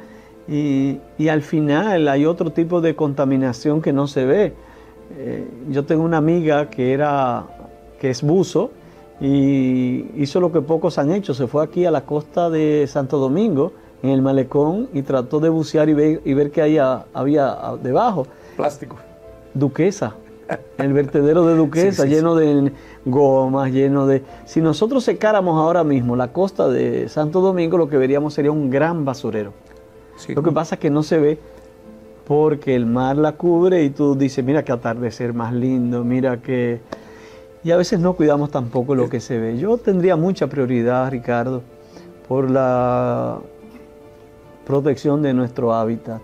Y, 0.49 1.01
al 1.29 1.43
final 1.43 2.09
hay 2.09 2.27
otro 2.27 2.51
tipo 2.51 2.81
de 2.81 2.97
contaminación 2.97 3.81
que 3.81 3.93
no 3.93 4.07
se 4.07 4.25
ve. 4.25 4.55
Eh, 5.17 5.47
yo 5.71 5.85
tengo 5.85 6.05
una 6.05 6.17
amiga 6.17 6.71
que, 6.71 6.93
era, 6.93 7.47
que 8.01 8.11
es 8.11 8.23
buzo 8.23 8.71
y 9.21 10.07
hizo 10.17 10.41
lo 10.41 10.53
que 10.53 10.61
pocos 10.61 10.99
han 10.99 11.13
hecho. 11.13 11.35
Se 11.35 11.47
fue 11.47 11.63
aquí 11.65 11.85
a 11.85 11.91
la 11.91 12.05
costa 12.05 12.51
de 12.51 12.87
Santo 12.89 13.19
Domingo, 13.19 13.73
en 14.03 14.11
el 14.11 14.23
malecón, 14.23 14.89
y 14.93 15.03
trató 15.03 15.39
de 15.39 15.49
bucear 15.49 15.89
y 15.89 15.95
ver, 15.95 16.21
y 16.25 16.35
ver 16.35 16.51
qué 16.51 16.63
había, 16.63 17.07
había 17.15 17.57
debajo. 17.83 18.27
Plástico. 18.57 18.97
Duquesa. 19.55 20.17
El 20.77 20.93
vertedero 20.93 21.47
de 21.47 21.55
Duquesa, 21.55 22.05
lleno 22.07 22.35
de 22.35 22.73
gomas, 23.05 23.71
lleno 23.71 24.07
de... 24.07 24.23
Si 24.45 24.61
nosotros 24.61 25.05
secáramos 25.05 25.57
ahora 25.59 25.85
mismo 25.85 26.17
la 26.17 26.33
costa 26.33 26.69
de 26.69 27.09
Santo 27.09 27.41
Domingo, 27.41 27.79
lo 27.79 27.89
que 27.89 27.97
veríamos 27.97 28.35
sería 28.35 28.51
un 28.51 28.71
gran 28.71 29.05
basurero. 29.05 29.53
Lo 30.29 30.43
que 30.43 30.53
pasa 30.53 30.77
es 30.77 30.81
que 30.81 30.91
no 30.91 31.03
se 31.03 31.19
ve 31.19 31.39
porque 32.27 32.75
el 32.75 32.87
mar 32.87 33.17
la 33.17 33.33
cubre 33.33 33.85
y 33.85 33.91
tú 33.91 34.15
dices, 34.15 34.45
mira 34.45 34.65
qué 34.65 34.73
atardecer 34.73 35.35
más 35.35 35.53
lindo, 35.53 36.05
mira 36.05 36.41
que... 36.41 36.81
Y 37.65 37.71
a 37.71 37.77
veces 37.77 38.01
no 38.01 38.15
cuidamos 38.15 38.51
tampoco 38.51 38.95
lo 38.95 39.09
que 39.09 39.21
se 39.21 39.39
ve. 39.39 39.57
Yo 39.57 39.79
tendría 39.79 40.17
mucha 40.17 40.49
prioridad, 40.49 41.09
Ricardo, 41.11 41.63
por 42.27 42.51
la 42.51 43.39
protección 44.67 45.23
de 45.23 45.33
nuestro 45.33 45.73
hábitat. 45.73 46.21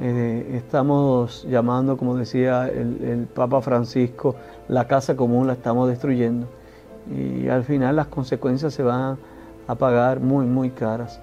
Eh, 0.00 0.54
estamos 0.54 1.46
llamando, 1.48 1.96
como 1.96 2.16
decía 2.16 2.66
el, 2.68 3.28
Papa 3.32 3.60
Francisco, 3.60 4.34
la 4.68 4.86
casa 4.88 5.14
común 5.14 5.46
la 5.46 5.52
estamos 5.52 5.88
destruyendo 5.88 6.46
y 7.14 7.48
al 7.48 7.64
final 7.64 7.96
las 7.96 8.06
consecuencias 8.06 8.72
se 8.72 8.82
van 8.82 9.18
a 9.66 9.74
pagar 9.74 10.20
muy, 10.20 10.46
muy 10.46 10.70
caras. 10.70 11.20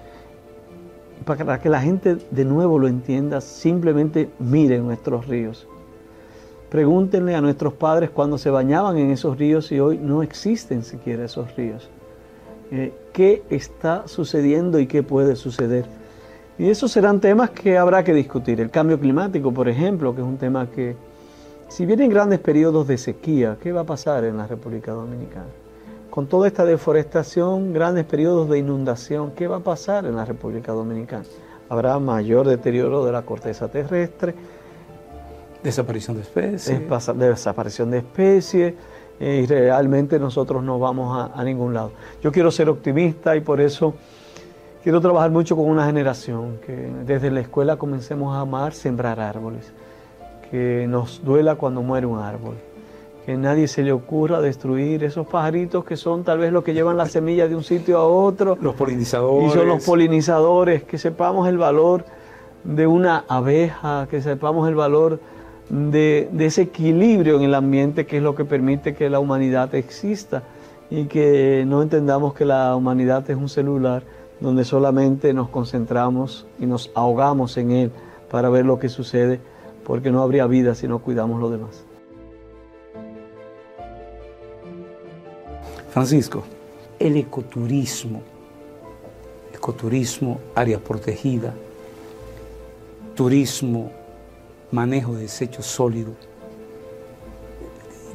Para 1.24 1.60
que 1.60 1.68
la 1.68 1.80
gente 1.80 2.16
de 2.30 2.44
nuevo 2.44 2.78
lo 2.78 2.88
entienda, 2.88 3.40
simplemente 3.40 4.30
miren 4.38 4.86
nuestros 4.86 5.26
ríos. 5.26 5.66
Pregúntenle 6.70 7.34
a 7.34 7.40
nuestros 7.40 7.72
padres 7.74 8.10
cuando 8.10 8.38
se 8.38 8.48
bañaban 8.48 8.96
en 8.96 9.10
esos 9.10 9.36
ríos 9.36 9.70
y 9.72 9.80
hoy 9.80 9.98
no 9.98 10.22
existen 10.22 10.84
siquiera 10.84 11.24
esos 11.24 11.54
ríos. 11.56 11.90
Eh, 12.70 12.92
¿Qué 13.12 13.42
está 13.50 14.06
sucediendo 14.06 14.78
y 14.78 14.86
qué 14.86 15.02
puede 15.02 15.34
suceder? 15.34 15.84
Y 16.58 16.68
esos 16.68 16.92
serán 16.92 17.20
temas 17.20 17.50
que 17.50 17.76
habrá 17.76 18.04
que 18.04 18.14
discutir. 18.14 18.60
El 18.60 18.70
cambio 18.70 19.00
climático, 19.00 19.52
por 19.52 19.68
ejemplo, 19.68 20.14
que 20.14 20.20
es 20.20 20.26
un 20.26 20.36
tema 20.36 20.68
que, 20.70 20.94
si 21.68 21.86
vienen 21.86 22.10
grandes 22.10 22.38
periodos 22.38 22.86
de 22.86 22.98
sequía, 22.98 23.56
¿qué 23.60 23.72
va 23.72 23.80
a 23.80 23.84
pasar 23.84 24.24
en 24.24 24.36
la 24.36 24.46
República 24.46 24.92
Dominicana? 24.92 25.48
Con 26.10 26.26
toda 26.26 26.48
esta 26.48 26.64
deforestación, 26.64 27.72
grandes 27.72 28.04
periodos 28.04 28.48
de 28.48 28.58
inundación, 28.58 29.32
¿qué 29.32 29.46
va 29.46 29.56
a 29.56 29.60
pasar 29.60 30.06
en 30.06 30.16
la 30.16 30.24
República 30.24 30.72
Dominicana? 30.72 31.24
Habrá 31.68 31.98
mayor 31.98 32.48
deterioro 32.48 33.04
de 33.04 33.12
la 33.12 33.22
corteza 33.22 33.68
terrestre. 33.68 34.34
Desaparición 35.62 36.16
de 36.16 36.22
especies. 36.22 36.82
Desaparición 37.16 37.90
de 37.90 37.98
especies. 37.98 38.74
Eh, 39.20 39.42
y 39.44 39.46
realmente 39.46 40.18
nosotros 40.18 40.62
no 40.62 40.78
vamos 40.78 41.30
a 41.32 41.44
ningún 41.44 41.74
lado. 41.74 41.92
Yo 42.22 42.32
quiero 42.32 42.50
ser 42.50 42.68
optimista 42.68 43.36
y 43.36 43.40
por 43.40 43.60
eso 43.60 43.94
Quiero 44.82 45.02
trabajar 45.02 45.30
mucho 45.30 45.56
con 45.56 45.66
una 45.66 45.84
generación, 45.84 46.58
que 46.64 46.72
desde 47.04 47.30
la 47.30 47.40
escuela 47.40 47.76
comencemos 47.76 48.34
a 48.34 48.40
amar 48.40 48.72
sembrar 48.72 49.20
árboles, 49.20 49.74
que 50.50 50.86
nos 50.88 51.22
duela 51.22 51.56
cuando 51.56 51.82
muere 51.82 52.06
un 52.06 52.18
árbol, 52.18 52.54
que 53.30 53.36
nadie 53.36 53.68
se 53.68 53.84
le 53.84 53.92
ocurra 53.92 54.40
destruir 54.40 55.04
esos 55.04 55.24
pajaritos 55.24 55.84
que 55.84 55.96
son 55.96 56.24
tal 56.24 56.38
vez 56.38 56.52
los 56.52 56.64
que 56.64 56.74
llevan 56.74 56.96
las 56.96 57.12
semillas 57.12 57.48
de 57.48 57.54
un 57.54 57.62
sitio 57.62 57.98
a 57.98 58.04
otro. 58.04 58.58
Los 58.60 58.74
polinizadores. 58.74 59.52
Y 59.52 59.56
son 59.56 59.68
los 59.68 59.84
polinizadores, 59.84 60.82
que 60.82 60.98
sepamos 60.98 61.46
el 61.46 61.56
valor 61.56 62.04
de 62.64 62.88
una 62.88 63.24
abeja, 63.28 64.08
que 64.10 64.20
sepamos 64.20 64.68
el 64.68 64.74
valor 64.74 65.20
de, 65.68 66.28
de 66.32 66.46
ese 66.46 66.62
equilibrio 66.62 67.36
en 67.36 67.42
el 67.42 67.54
ambiente 67.54 68.04
que 68.04 68.16
es 68.16 68.22
lo 68.24 68.34
que 68.34 68.44
permite 68.44 68.96
que 68.96 69.08
la 69.08 69.20
humanidad 69.20 69.72
exista 69.76 70.42
y 70.90 71.04
que 71.04 71.62
no 71.68 71.82
entendamos 71.82 72.34
que 72.34 72.44
la 72.44 72.74
humanidad 72.74 73.30
es 73.30 73.36
un 73.36 73.48
celular 73.48 74.02
donde 74.40 74.64
solamente 74.64 75.32
nos 75.34 75.50
concentramos 75.50 76.48
y 76.58 76.66
nos 76.66 76.90
ahogamos 76.96 77.56
en 77.58 77.70
él 77.70 77.92
para 78.28 78.50
ver 78.50 78.66
lo 78.66 78.80
que 78.80 78.88
sucede, 78.88 79.38
porque 79.86 80.10
no 80.10 80.20
habría 80.20 80.48
vida 80.48 80.74
si 80.74 80.88
no 80.88 80.98
cuidamos 80.98 81.38
lo 81.38 81.48
demás. 81.48 81.84
Francisco, 85.90 86.44
el 86.98 87.16
ecoturismo, 87.16 88.22
ecoturismo, 89.52 90.38
área 90.54 90.78
protegida, 90.78 91.52
turismo 93.14 93.90
manejo 94.70 95.14
de 95.14 95.22
desechos 95.22 95.66
sólidos. 95.66 96.14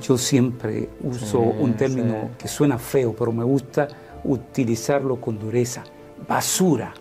Yo 0.01 0.17
siempre 0.17 0.89
uso 1.03 1.39
un 1.39 1.73
término 1.75 2.29
que 2.37 2.47
suena 2.47 2.77
feo, 2.77 3.13
pero 3.17 3.31
me 3.31 3.43
gusta 3.43 3.87
utilizarlo 4.23 5.19
con 5.19 5.37
dureza. 5.37 5.83
Basura. 6.27 6.93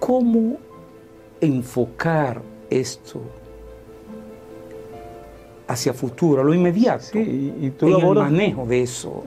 ¿Cómo 0.00 0.58
enfocar 1.40 2.40
esto 2.70 3.20
hacia 5.66 5.92
futuro, 5.92 6.42
lo 6.42 6.54
inmediato, 6.54 7.04
sí, 7.12 7.52
y, 7.60 7.70
tú 7.70 7.88
en 7.88 8.06
el 8.06 8.14
manejo 8.14 8.64
de 8.66 8.82
eso? 8.82 9.24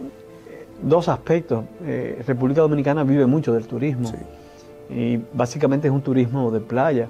Dos 0.81 1.07
aspectos. 1.09 1.63
Eh, 1.83 2.21
República 2.25 2.61
Dominicana 2.61 3.03
vive 3.03 3.25
mucho 3.25 3.53
del 3.53 3.67
turismo 3.67 4.11
y 4.89 5.17
básicamente 5.33 5.88
es 5.88 5.93
un 5.93 6.01
turismo 6.01 6.51
de 6.51 6.59
playa. 6.59 7.09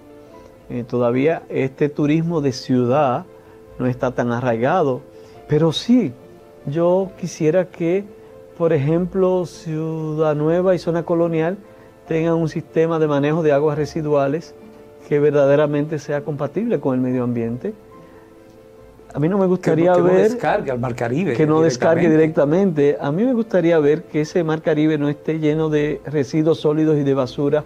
Eh, 0.69 0.83
todavía 0.87 1.43
este 1.49 1.89
turismo 1.89 2.41
de 2.41 2.51
ciudad 2.51 3.25
no 3.79 3.87
está 3.87 4.11
tan 4.11 4.31
arraigado, 4.31 5.01
pero 5.47 5.71
sí, 5.71 6.13
yo 6.65 7.11
quisiera 7.19 7.65
que, 7.65 8.05
por 8.57 8.73
ejemplo, 8.73 9.45
Ciudad 9.45 10.35
Nueva 10.35 10.75
y 10.75 10.79
Zona 10.79 11.03
Colonial 11.03 11.57
tengan 12.07 12.35
un 12.35 12.49
sistema 12.49 12.99
de 12.99 13.07
manejo 13.07 13.41
de 13.41 13.51
aguas 13.51 13.77
residuales 13.77 14.53
que 15.09 15.19
verdaderamente 15.19 15.99
sea 15.99 16.21
compatible 16.21 16.79
con 16.79 16.95
el 16.95 17.01
medio 17.01 17.23
ambiente. 17.23 17.73
A 19.13 19.19
mí 19.19 19.27
no 19.27 19.37
me 19.37 19.45
gustaría 19.45 19.93
que, 19.93 20.01
ver... 20.01 20.13
no 20.13 20.19
descargue 20.19 20.71
al 20.71 20.79
Mar 20.79 20.95
Caribe. 20.95 21.33
Que 21.33 21.45
no 21.45 21.61
descargue 21.61 22.09
directamente. 22.09 22.97
A 22.99 23.11
mí 23.11 23.23
me 23.23 23.33
gustaría 23.33 23.77
ver 23.79 24.03
que 24.03 24.21
ese 24.21 24.43
Mar 24.43 24.61
Caribe 24.61 24.97
no 24.97 25.09
esté 25.09 25.39
lleno 25.39 25.69
de 25.69 26.01
residuos 26.05 26.59
sólidos 26.59 26.97
y 26.97 27.03
de 27.03 27.13
basura 27.13 27.63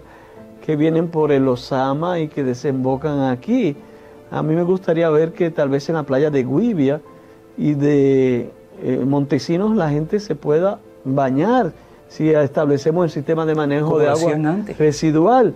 que 0.64 0.74
vienen 0.74 1.08
por 1.08 1.30
el 1.30 1.46
Osama 1.46 2.18
y 2.18 2.28
que 2.28 2.42
desembocan 2.42 3.20
aquí. 3.30 3.76
A 4.30 4.42
mí 4.42 4.54
me 4.54 4.64
gustaría 4.64 5.08
ver 5.10 5.32
que 5.32 5.50
tal 5.50 5.68
vez 5.68 5.88
en 5.88 5.94
la 5.94 6.02
playa 6.02 6.30
de 6.30 6.42
Guivia 6.42 7.00
y 7.56 7.74
de 7.74 8.50
eh, 8.82 9.02
Montesinos 9.06 9.76
la 9.76 9.88
gente 9.88 10.18
se 10.18 10.34
pueda 10.34 10.80
bañar 11.04 11.72
si 12.08 12.30
establecemos 12.30 13.04
el 13.04 13.10
sistema 13.10 13.46
de 13.46 13.54
manejo 13.54 13.98
de 13.98 14.08
agua 14.08 14.58
residual. 14.78 15.54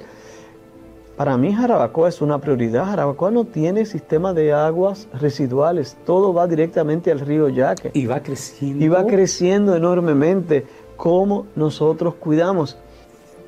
Para 1.20 1.36
mí 1.36 1.52
Jarabacoa 1.52 2.08
es 2.08 2.22
una 2.22 2.38
prioridad. 2.38 2.86
Jarabacoa 2.86 3.30
no 3.30 3.44
tiene 3.44 3.84
sistema 3.84 4.32
de 4.32 4.54
aguas 4.54 5.06
residuales. 5.12 5.98
Todo 6.06 6.32
va 6.32 6.46
directamente 6.46 7.10
al 7.10 7.20
río 7.20 7.50
Yaque. 7.50 7.90
Y 7.92 8.06
va 8.06 8.22
creciendo. 8.22 8.82
Y 8.82 8.88
va 8.88 9.04
creciendo 9.04 9.76
enormemente. 9.76 10.64
¿Cómo 10.96 11.46
nosotros 11.54 12.14
cuidamos? 12.14 12.78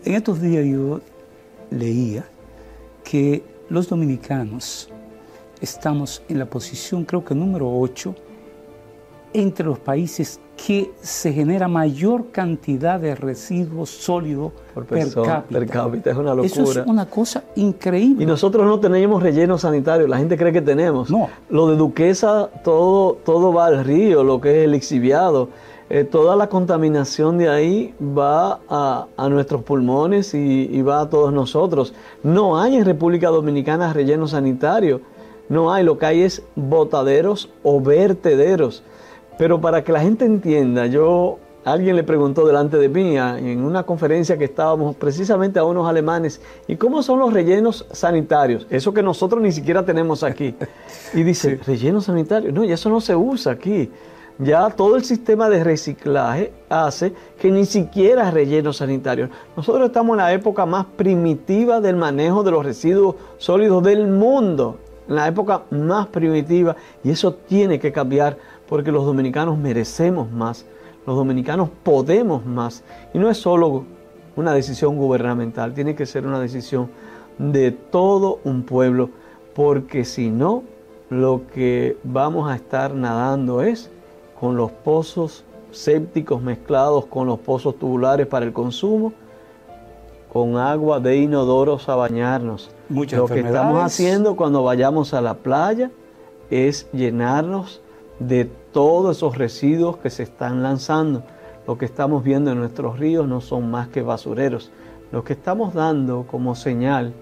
En 0.04 0.12
estos 0.16 0.42
días 0.42 0.66
yo 0.66 1.00
leía 1.70 2.26
que 3.04 3.42
los 3.70 3.88
dominicanos 3.88 4.90
estamos 5.62 6.22
en 6.28 6.40
la 6.40 6.44
posición, 6.44 7.06
creo 7.06 7.24
que 7.24 7.34
número 7.34 7.74
8, 7.74 8.14
entre 9.34 9.66
los 9.66 9.78
países 9.78 10.40
que 10.56 10.92
se 11.00 11.32
genera 11.32 11.66
mayor 11.66 12.30
cantidad 12.30 13.00
de 13.00 13.14
residuos 13.14 13.90
sólidos 13.90 14.52
Por 14.74 14.84
per, 14.84 15.08
cápita. 15.68 16.10
Es 16.10 16.16
una 16.16 16.34
locura. 16.34 16.46
Eso 16.46 16.80
es 16.80 16.86
una 16.86 17.06
cosa 17.06 17.44
increíble. 17.56 18.22
Y 18.22 18.26
nosotros 18.26 18.66
no 18.66 18.78
tenemos 18.78 19.22
relleno 19.22 19.58
sanitario. 19.58 20.06
La 20.06 20.18
gente 20.18 20.36
cree 20.36 20.52
que 20.52 20.62
tenemos. 20.62 21.10
No. 21.10 21.28
Lo 21.50 21.68
de 21.68 21.76
Duquesa, 21.76 22.48
todo, 22.62 23.14
todo 23.24 23.52
va 23.52 23.66
al 23.66 23.84
río, 23.84 24.22
lo 24.22 24.40
que 24.40 24.60
es 24.60 24.64
el 24.64 24.74
exhibiado. 24.74 25.48
Eh, 25.94 26.04
toda 26.04 26.36
la 26.36 26.48
contaminación 26.48 27.36
de 27.36 27.50
ahí 27.50 27.94
va 28.00 28.60
a, 28.66 29.28
nuestros 29.28 29.62
pulmones 29.62 30.32
y, 30.32 30.80
va 30.80 31.02
a 31.02 31.10
todos 31.10 31.34
nosotros. 31.34 31.92
No 32.22 32.58
hay 32.58 32.76
en 32.76 32.86
República 32.86 33.28
Dominicana 33.28 33.92
relleno 33.92 34.26
sanitario, 34.26 35.02
no 35.50 35.70
hay, 35.70 35.84
lo 35.84 35.98
que 35.98 36.06
hay 36.06 36.22
es 36.22 36.42
botaderos 36.56 37.50
o 37.62 37.78
vertederos. 37.78 38.82
Pero 39.42 39.60
para 39.60 39.82
que 39.82 39.90
la 39.90 39.98
gente 39.98 40.24
entienda, 40.24 40.86
yo, 40.86 41.40
alguien 41.64 41.96
le 41.96 42.04
preguntó 42.04 42.46
delante 42.46 42.76
de 42.76 42.88
mí 42.88 43.16
en 43.18 43.64
una 43.64 43.82
conferencia 43.82 44.38
que 44.38 44.44
estábamos 44.44 44.94
precisamente 44.94 45.58
a 45.58 45.64
unos 45.64 45.88
alemanes, 45.88 46.40
¿y 46.68 46.76
cómo 46.76 47.02
son 47.02 47.18
los 47.18 47.32
rellenos 47.32 47.84
sanitarios? 47.90 48.68
Eso 48.70 48.94
que 48.94 49.02
nosotros 49.02 49.42
ni 49.42 49.50
siquiera 49.50 49.84
tenemos 49.84 50.22
aquí. 50.22 50.54
Y 51.12 51.24
dice, 51.24 51.58
¿relleno 51.66 52.00
sanitario? 52.00 52.52
No, 52.52 52.62
y 52.62 52.70
eso 52.70 52.88
no 52.88 53.00
se 53.00 53.16
usa 53.16 53.54
aquí. 53.54 53.90
Ya 54.38 54.70
todo 54.70 54.94
el 54.94 55.02
sistema 55.02 55.48
de 55.48 55.64
reciclaje 55.64 56.52
hace 56.68 57.12
que 57.40 57.50
ni 57.50 57.66
siquiera 57.66 58.30
relleno 58.30 58.72
sanitario. 58.72 59.28
Nosotros 59.56 59.86
estamos 59.86 60.14
en 60.14 60.18
la 60.18 60.32
época 60.32 60.66
más 60.66 60.86
primitiva 60.96 61.80
del 61.80 61.96
manejo 61.96 62.44
de 62.44 62.52
los 62.52 62.64
residuos 62.64 63.16
sólidos 63.38 63.82
del 63.82 64.06
mundo. 64.06 64.78
En 65.08 65.16
la 65.16 65.26
época 65.26 65.62
más 65.70 66.06
primitiva. 66.06 66.76
Y 67.02 67.10
eso 67.10 67.34
tiene 67.34 67.80
que 67.80 67.90
cambiar 67.90 68.38
porque 68.72 68.90
los 68.90 69.04
dominicanos 69.04 69.58
merecemos 69.58 70.32
más. 70.32 70.64
Los 71.06 71.14
dominicanos 71.14 71.68
podemos 71.82 72.46
más. 72.46 72.82
Y 73.12 73.18
no 73.18 73.28
es 73.28 73.36
solo 73.36 73.84
una 74.34 74.54
decisión 74.54 74.96
gubernamental, 74.96 75.74
tiene 75.74 75.94
que 75.94 76.06
ser 76.06 76.26
una 76.26 76.40
decisión 76.40 76.88
de 77.36 77.70
todo 77.70 78.38
un 78.44 78.62
pueblo. 78.62 79.10
Porque 79.54 80.06
si 80.06 80.30
no, 80.30 80.62
lo 81.10 81.42
que 81.52 81.98
vamos 82.02 82.50
a 82.50 82.56
estar 82.56 82.94
nadando 82.94 83.60
es 83.60 83.90
con 84.40 84.56
los 84.56 84.72
pozos 84.72 85.44
sépticos 85.70 86.40
mezclados 86.40 87.04
con 87.04 87.26
los 87.26 87.40
pozos 87.40 87.78
tubulares 87.78 88.26
para 88.26 88.46
el 88.46 88.54
consumo, 88.54 89.12
con 90.32 90.56
agua 90.56 90.98
de 90.98 91.18
inodoros 91.18 91.90
a 91.90 91.96
bañarnos. 91.96 92.70
Lo 92.88 93.26
que 93.26 93.40
estamos 93.40 93.82
haciendo 93.82 94.34
cuando 94.34 94.62
vayamos 94.62 95.12
a 95.12 95.20
la 95.20 95.34
playa 95.34 95.90
es 96.48 96.88
llenarnos 96.94 97.82
de 98.18 98.61
todos 98.72 99.16
esos 99.16 99.36
residuos 99.36 99.98
que 99.98 100.10
se 100.10 100.22
están 100.24 100.62
lanzando. 100.62 101.22
Lo 101.66 101.78
que 101.78 101.84
estamos 101.84 102.24
viendo 102.24 102.50
en 102.50 102.58
nuestros 102.58 102.98
ríos 102.98 103.28
no 103.28 103.40
son 103.40 103.70
más 103.70 103.88
que 103.88 104.02
basureros. 104.02 104.72
Lo 105.12 105.22
que 105.22 105.34
estamos 105.34 105.74
dando 105.74 106.26
como 106.26 106.54
señal 106.54 107.12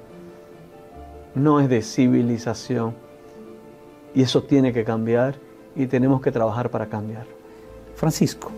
no 1.35 1.61
es 1.61 1.69
de 1.69 1.83
civilización. 1.83 2.95
Y 4.15 4.23
eso 4.23 4.43
tiene 4.43 4.73
que 4.73 4.85
cambiar 4.85 5.37
y 5.77 5.87
tenemos 5.87 6.21
que 6.21 6.33
trabajar 6.33 6.71
para 6.71 6.89
cambiarlo. 6.89 7.33
Francisco, 7.95 8.51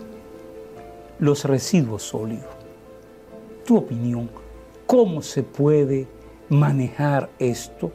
los 1.19 1.45
residuos 1.45 2.03
sólidos, 2.03 2.45
tu 3.65 3.77
opinión, 3.77 4.29
¿cómo 4.85 5.21
se 5.21 5.43
puede 5.43 6.07
manejar 6.49 7.29
esto 7.39 7.91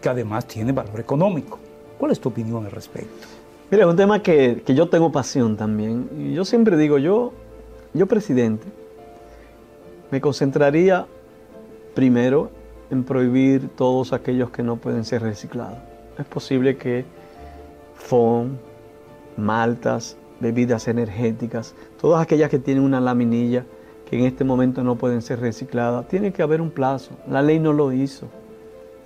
que 0.00 0.08
además 0.08 0.46
tiene 0.46 0.72
valor 0.72 1.00
económico? 1.00 1.58
¿Cuál 1.98 2.12
es 2.12 2.20
tu 2.20 2.28
opinión 2.28 2.64
al 2.64 2.70
respecto? 2.70 3.35
Mira, 3.70 3.84
es 3.84 3.90
un 3.90 3.96
tema 3.96 4.22
que, 4.22 4.62
que, 4.64 4.74
yo 4.74 4.88
tengo 4.88 5.10
pasión 5.10 5.56
también. 5.56 6.08
Y 6.16 6.34
yo 6.34 6.44
siempre 6.44 6.76
digo, 6.76 6.98
yo, 6.98 7.32
yo 7.94 8.06
presidente, 8.06 8.66
me 10.10 10.20
concentraría 10.20 11.06
primero 11.94 12.50
en 12.90 13.02
prohibir 13.02 13.68
todos 13.70 14.12
aquellos 14.12 14.50
que 14.50 14.62
no 14.62 14.76
pueden 14.76 15.04
ser 15.04 15.22
reciclados. 15.22 15.78
Es 16.16 16.26
posible 16.26 16.76
que 16.76 17.04
FON, 17.96 18.58
maltas, 19.36 20.16
bebidas 20.38 20.86
energéticas, 20.86 21.74
todas 22.00 22.22
aquellas 22.22 22.50
que 22.50 22.58
tienen 22.58 22.84
una 22.84 23.00
laminilla 23.00 23.64
que 24.08 24.16
en 24.16 24.26
este 24.26 24.44
momento 24.44 24.84
no 24.84 24.94
pueden 24.94 25.22
ser 25.22 25.40
recicladas, 25.40 26.06
tiene 26.06 26.32
que 26.32 26.42
haber 26.42 26.60
un 26.60 26.70
plazo. 26.70 27.16
La 27.28 27.42
ley 27.42 27.58
no 27.58 27.72
lo 27.72 27.92
hizo 27.92 28.28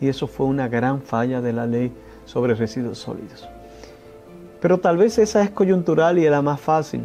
y 0.01 0.09
eso 0.09 0.27
fue 0.27 0.47
una 0.47 0.69
gran 0.69 1.01
falla 1.01 1.41
de 1.41 1.55
la 1.55 1.67
ley 1.67 1.93
sobre 2.27 2.55
residuos 2.55 2.99
sólidos. 2.99 3.49
Pero 4.61 4.79
tal 4.79 4.97
vez 4.97 5.19
esa 5.19 5.43
es 5.43 5.51
coyuntural 5.51 6.19
y 6.19 6.27
era 6.27 6.43
más 6.43 6.61
fácil. 6.61 7.03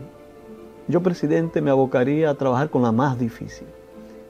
Yo, 0.88 1.02
presidente, 1.02 1.62
me 1.62 1.72
abocaría 1.72 2.30
a 2.30 2.36
trabajar 2.36 2.70
con 2.70 2.84
la 2.84 2.92
más 2.92 3.18
difícil, 3.18 3.68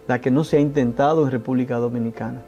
la 0.07 0.21
que 0.21 0.31
no 0.31 0.43
se 0.43 0.57
ha 0.57 0.59
intentado 0.59 1.23
en 1.23 1.31
República 1.31 1.77
Dominicana 1.77 2.43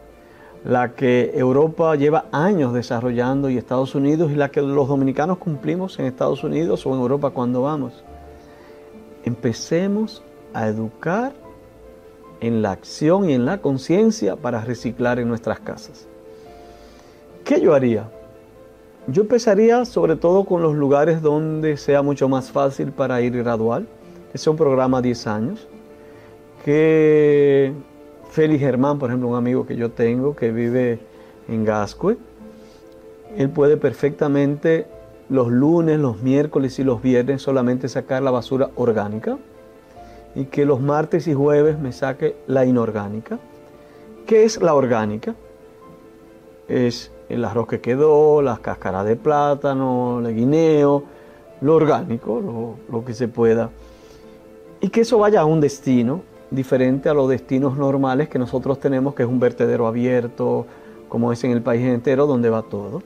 la 0.63 0.93
que 0.95 1.31
Europa 1.33 1.95
lleva 1.95 2.25
años 2.31 2.73
desarrollando 2.73 3.49
y 3.49 3.57
Estados 3.57 3.95
Unidos 3.95 4.31
y 4.31 4.35
la 4.35 4.49
que 4.49 4.61
los 4.61 4.87
dominicanos 4.87 5.37
cumplimos 5.37 5.97
en 5.99 6.05
Estados 6.05 6.43
Unidos 6.43 6.85
o 6.85 6.93
en 6.93 6.99
Europa 6.99 7.29
cuando 7.29 7.61
vamos. 7.61 8.03
Empecemos 9.23 10.23
a 10.53 10.67
educar 10.67 11.33
en 12.39 12.61
la 12.61 12.71
acción 12.71 13.29
y 13.29 13.33
en 13.33 13.45
la 13.45 13.59
conciencia 13.59 14.35
para 14.35 14.61
reciclar 14.61 15.19
en 15.19 15.27
nuestras 15.27 15.59
casas. 15.59 16.07
¿Qué 17.43 17.61
yo 17.61 17.73
haría? 17.73 18.09
Yo 19.07 19.21
empezaría 19.21 19.85
sobre 19.85 20.17
todo 20.17 20.43
con 20.43 20.61
los 20.61 20.75
lugares 20.75 21.21
donde 21.21 21.77
sea 21.77 22.01
mucho 22.01 22.27
más 22.27 22.51
fácil 22.51 22.91
para 22.91 23.21
ir 23.21 23.37
gradual. 23.37 23.87
Es 24.33 24.45
un 24.47 24.57
programa 24.57 25.01
10 25.01 25.27
años 25.27 25.67
que 26.65 27.71
Félix 28.31 28.59
Germán, 28.59 28.99
por 28.99 29.09
ejemplo, 29.09 29.29
un 29.29 29.37
amigo 29.37 29.65
que 29.65 29.77
yo 29.77 29.91
tengo 29.91 30.35
que 30.35 30.51
vive 30.51 30.99
en 31.47 31.63
Gascue, 31.63 32.17
él 33.37 33.49
puede 33.49 33.77
perfectamente 33.77 34.87
los 35.29 35.47
lunes, 35.47 35.99
los 35.99 36.21
miércoles 36.21 36.77
y 36.79 36.83
los 36.83 37.01
viernes 37.01 37.41
solamente 37.41 37.87
sacar 37.87 38.21
la 38.23 38.31
basura 38.31 38.71
orgánica 38.75 39.37
y 40.35 40.45
que 40.45 40.65
los 40.65 40.81
martes 40.81 41.29
y 41.29 41.33
jueves 41.33 41.79
me 41.79 41.93
saque 41.93 42.35
la 42.45 42.65
inorgánica. 42.65 43.39
¿Qué 44.25 44.43
es 44.43 44.61
la 44.61 44.73
orgánica? 44.73 45.33
Es 46.67 47.11
el 47.29 47.43
arroz 47.45 47.67
que 47.67 47.81
quedó, 47.81 48.41
las 48.41 48.59
cáscaras 48.59 49.05
de 49.05 49.15
plátano, 49.15 50.19
el 50.25 50.35
guineo, 50.35 51.03
lo 51.61 51.75
orgánico, 51.75 52.39
lo, 52.39 52.75
lo 52.91 53.05
que 53.05 53.13
se 53.13 53.27
pueda. 53.27 53.69
Y 54.79 54.89
que 54.89 55.01
eso 55.01 55.17
vaya 55.17 55.41
a 55.41 55.45
un 55.45 55.59
destino 55.59 56.21
diferente 56.51 57.09
a 57.09 57.13
los 57.13 57.29
destinos 57.29 57.77
normales 57.77 58.29
que 58.29 58.39
nosotros 58.39 58.79
tenemos, 58.79 59.15
que 59.15 59.23
es 59.23 59.29
un 59.29 59.39
vertedero 59.39 59.87
abierto, 59.87 60.65
como 61.09 61.31
es 61.31 61.43
en 61.43 61.51
el 61.51 61.61
país 61.61 61.85
entero, 61.85 62.27
donde 62.27 62.49
va 62.49 62.63
todo. 62.63 63.01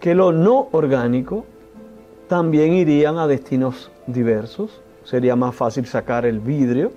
Que 0.00 0.14
lo 0.14 0.32
no 0.32 0.68
orgánico 0.72 1.44
también 2.28 2.72
irían 2.72 3.18
a 3.18 3.26
destinos 3.26 3.90
diversos. 4.06 4.80
Sería 5.04 5.36
más 5.36 5.54
fácil 5.54 5.86
sacar 5.86 6.24
el 6.24 6.40
vidrio 6.40 6.92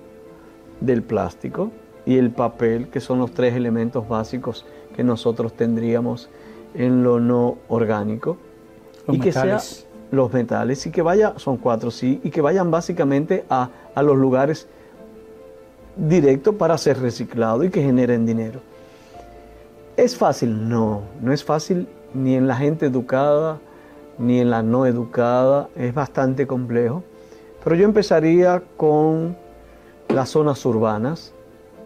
del 0.80 1.02
plástico 1.02 1.70
y 2.08 2.16
el 2.16 2.30
papel, 2.30 2.88
que 2.88 3.00
son 3.00 3.18
los 3.18 3.32
tres 3.32 3.54
elementos 3.54 4.08
básicos 4.08 4.64
que 4.96 5.04
nosotros 5.04 5.52
tendríamos 5.52 6.30
en 6.74 7.04
lo 7.04 7.20
no 7.20 7.58
orgánico. 7.68 8.38
Los 9.06 9.18
y 9.18 9.20
que 9.20 9.30
sea 9.30 9.60
los 10.10 10.32
metales 10.32 10.86
y 10.86 10.90
que 10.90 11.02
vaya, 11.02 11.34
son 11.36 11.58
cuatro, 11.58 11.90
sí, 11.90 12.18
y 12.24 12.30
que 12.30 12.40
vayan 12.40 12.70
básicamente 12.70 13.44
a, 13.50 13.68
a 13.94 14.02
los 14.02 14.16
lugares 14.16 14.68
directos 15.96 16.54
para 16.54 16.78
ser 16.78 16.98
reciclado 16.98 17.62
y 17.62 17.68
que 17.68 17.82
generen 17.82 18.24
dinero. 18.24 18.60
¿Es 19.98 20.16
fácil? 20.16 20.66
No, 20.66 21.02
no 21.20 21.30
es 21.30 21.44
fácil 21.44 21.88
ni 22.14 22.36
en 22.36 22.48
la 22.48 22.56
gente 22.56 22.86
educada 22.86 23.58
ni 24.16 24.40
en 24.40 24.48
la 24.48 24.62
no 24.62 24.86
educada, 24.86 25.68
es 25.76 25.92
bastante 25.92 26.46
complejo. 26.46 27.02
Pero 27.62 27.76
yo 27.76 27.84
empezaría 27.84 28.62
con 28.78 29.36
las 30.08 30.30
zonas 30.30 30.64
urbanas, 30.64 31.34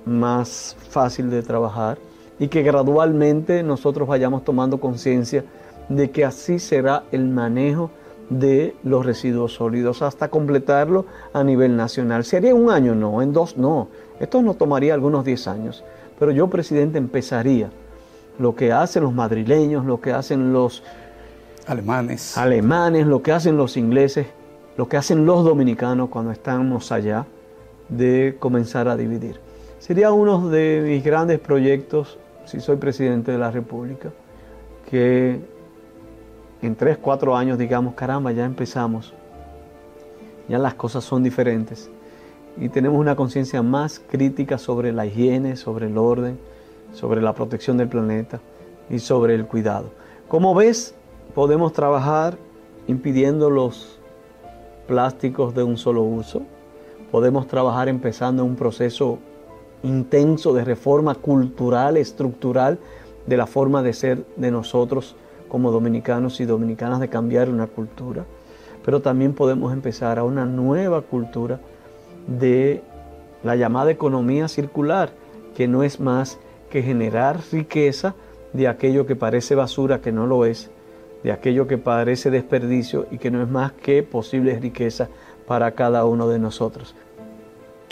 más 0.04 0.76
fácil 0.88 1.30
de 1.30 1.42
trabajar, 1.42 1.98
y 2.38 2.48
que 2.48 2.62
gradualmente 2.62 3.62
nosotros 3.62 4.08
vayamos 4.08 4.44
tomando 4.44 4.80
conciencia 4.80 5.44
de 5.88 6.10
que 6.10 6.24
así 6.24 6.58
será 6.58 7.04
el 7.12 7.28
manejo 7.28 7.90
de 8.30 8.74
los 8.82 9.04
residuos 9.04 9.54
sólidos 9.54 10.02
hasta 10.02 10.28
completarlo 10.28 11.04
a 11.32 11.44
nivel 11.44 11.76
nacional. 11.76 12.24
¿Sería 12.24 12.54
un 12.54 12.70
año? 12.70 12.94
No, 12.94 13.20
en 13.20 13.32
dos 13.32 13.56
no. 13.56 13.88
Esto 14.18 14.42
nos 14.42 14.56
tomaría 14.56 14.94
algunos 14.94 15.24
10 15.24 15.48
años. 15.48 15.84
Pero 16.18 16.32
yo, 16.32 16.48
presidente, 16.48 16.98
empezaría 16.98 17.70
lo 18.38 18.54
que 18.54 18.72
hacen 18.72 19.02
los 19.02 19.12
madrileños, 19.12 19.84
lo 19.84 20.00
que 20.00 20.12
hacen 20.12 20.52
los 20.52 20.82
Alemanes. 21.66 22.36
alemanes, 22.38 23.06
lo 23.06 23.22
que 23.22 23.32
hacen 23.32 23.56
los 23.56 23.76
ingleses, 23.76 24.26
lo 24.76 24.88
que 24.88 24.96
hacen 24.96 25.26
los 25.26 25.44
dominicanos 25.44 26.08
cuando 26.08 26.32
estamos 26.32 26.90
allá, 26.90 27.26
de 27.88 28.36
comenzar 28.38 28.88
a 28.88 28.96
dividir. 28.96 29.38
Sería 29.82 30.12
uno 30.12 30.48
de 30.48 30.80
mis 30.80 31.02
grandes 31.02 31.40
proyectos, 31.40 32.16
si 32.44 32.60
soy 32.60 32.76
presidente 32.76 33.32
de 33.32 33.38
la 33.38 33.50
República, 33.50 34.12
que 34.88 35.40
en 36.62 36.76
tres, 36.76 36.98
cuatro 36.98 37.36
años 37.36 37.58
digamos, 37.58 37.94
caramba, 37.94 38.30
ya 38.30 38.44
empezamos, 38.44 39.12
ya 40.48 40.60
las 40.60 40.74
cosas 40.74 41.02
son 41.02 41.24
diferentes 41.24 41.90
y 42.56 42.68
tenemos 42.68 42.96
una 42.96 43.16
conciencia 43.16 43.60
más 43.60 44.00
crítica 44.08 44.56
sobre 44.56 44.92
la 44.92 45.04
higiene, 45.04 45.56
sobre 45.56 45.86
el 45.86 45.98
orden, 45.98 46.38
sobre 46.92 47.20
la 47.20 47.32
protección 47.32 47.76
del 47.76 47.88
planeta 47.88 48.38
y 48.88 49.00
sobre 49.00 49.34
el 49.34 49.46
cuidado. 49.46 49.90
Como 50.28 50.54
ves, 50.54 50.94
podemos 51.34 51.72
trabajar 51.72 52.38
impidiendo 52.86 53.50
los 53.50 53.98
plásticos 54.86 55.56
de 55.56 55.64
un 55.64 55.76
solo 55.76 56.04
uso. 56.04 56.42
Podemos 57.10 57.48
trabajar 57.48 57.88
empezando 57.88 58.44
un 58.44 58.54
proceso 58.54 59.18
intenso 59.82 60.52
de 60.52 60.64
reforma 60.64 61.14
cultural, 61.14 61.96
estructural, 61.96 62.78
de 63.26 63.36
la 63.36 63.46
forma 63.46 63.82
de 63.82 63.92
ser 63.92 64.24
de 64.36 64.50
nosotros 64.50 65.16
como 65.48 65.70
dominicanos 65.70 66.40
y 66.40 66.44
dominicanas, 66.44 67.00
de 67.00 67.08
cambiar 67.08 67.48
una 67.48 67.66
cultura. 67.66 68.24
Pero 68.84 69.00
también 69.00 69.34
podemos 69.34 69.72
empezar 69.72 70.18
a 70.18 70.24
una 70.24 70.44
nueva 70.44 71.02
cultura 71.02 71.60
de 72.26 72.82
la 73.42 73.56
llamada 73.56 73.90
economía 73.90 74.48
circular, 74.48 75.10
que 75.54 75.68
no 75.68 75.82
es 75.82 76.00
más 76.00 76.38
que 76.70 76.82
generar 76.82 77.38
riqueza 77.52 78.14
de 78.52 78.68
aquello 78.68 79.06
que 79.06 79.16
parece 79.16 79.54
basura, 79.54 80.00
que 80.00 80.12
no 80.12 80.26
lo 80.26 80.44
es, 80.44 80.70
de 81.22 81.32
aquello 81.32 81.66
que 81.66 81.78
parece 81.78 82.30
desperdicio 82.30 83.06
y 83.10 83.18
que 83.18 83.30
no 83.30 83.42
es 83.42 83.48
más 83.48 83.72
que 83.72 84.02
posible 84.02 84.58
riqueza 84.58 85.08
para 85.46 85.72
cada 85.72 86.04
uno 86.04 86.28
de 86.28 86.38
nosotros. 86.38 86.94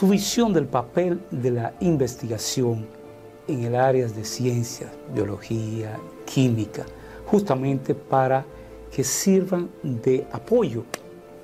Tu 0.00 0.08
visión 0.08 0.54
del 0.54 0.64
papel 0.64 1.20
de 1.30 1.50
la 1.50 1.74
investigación 1.80 2.86
en 3.46 3.64
el 3.64 3.74
área 3.74 4.06
de 4.06 4.24
ciencia, 4.24 4.90
biología, 5.14 5.98
química, 6.24 6.86
justamente 7.26 7.94
para 7.94 8.46
que 8.90 9.04
sirvan 9.04 9.68
de 9.82 10.26
apoyo 10.32 10.84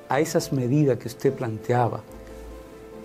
a 0.09 0.21
esas 0.21 0.55
medidas 0.55 0.97
que 0.97 1.09
usted 1.09 1.35
planteaba. 1.35 2.01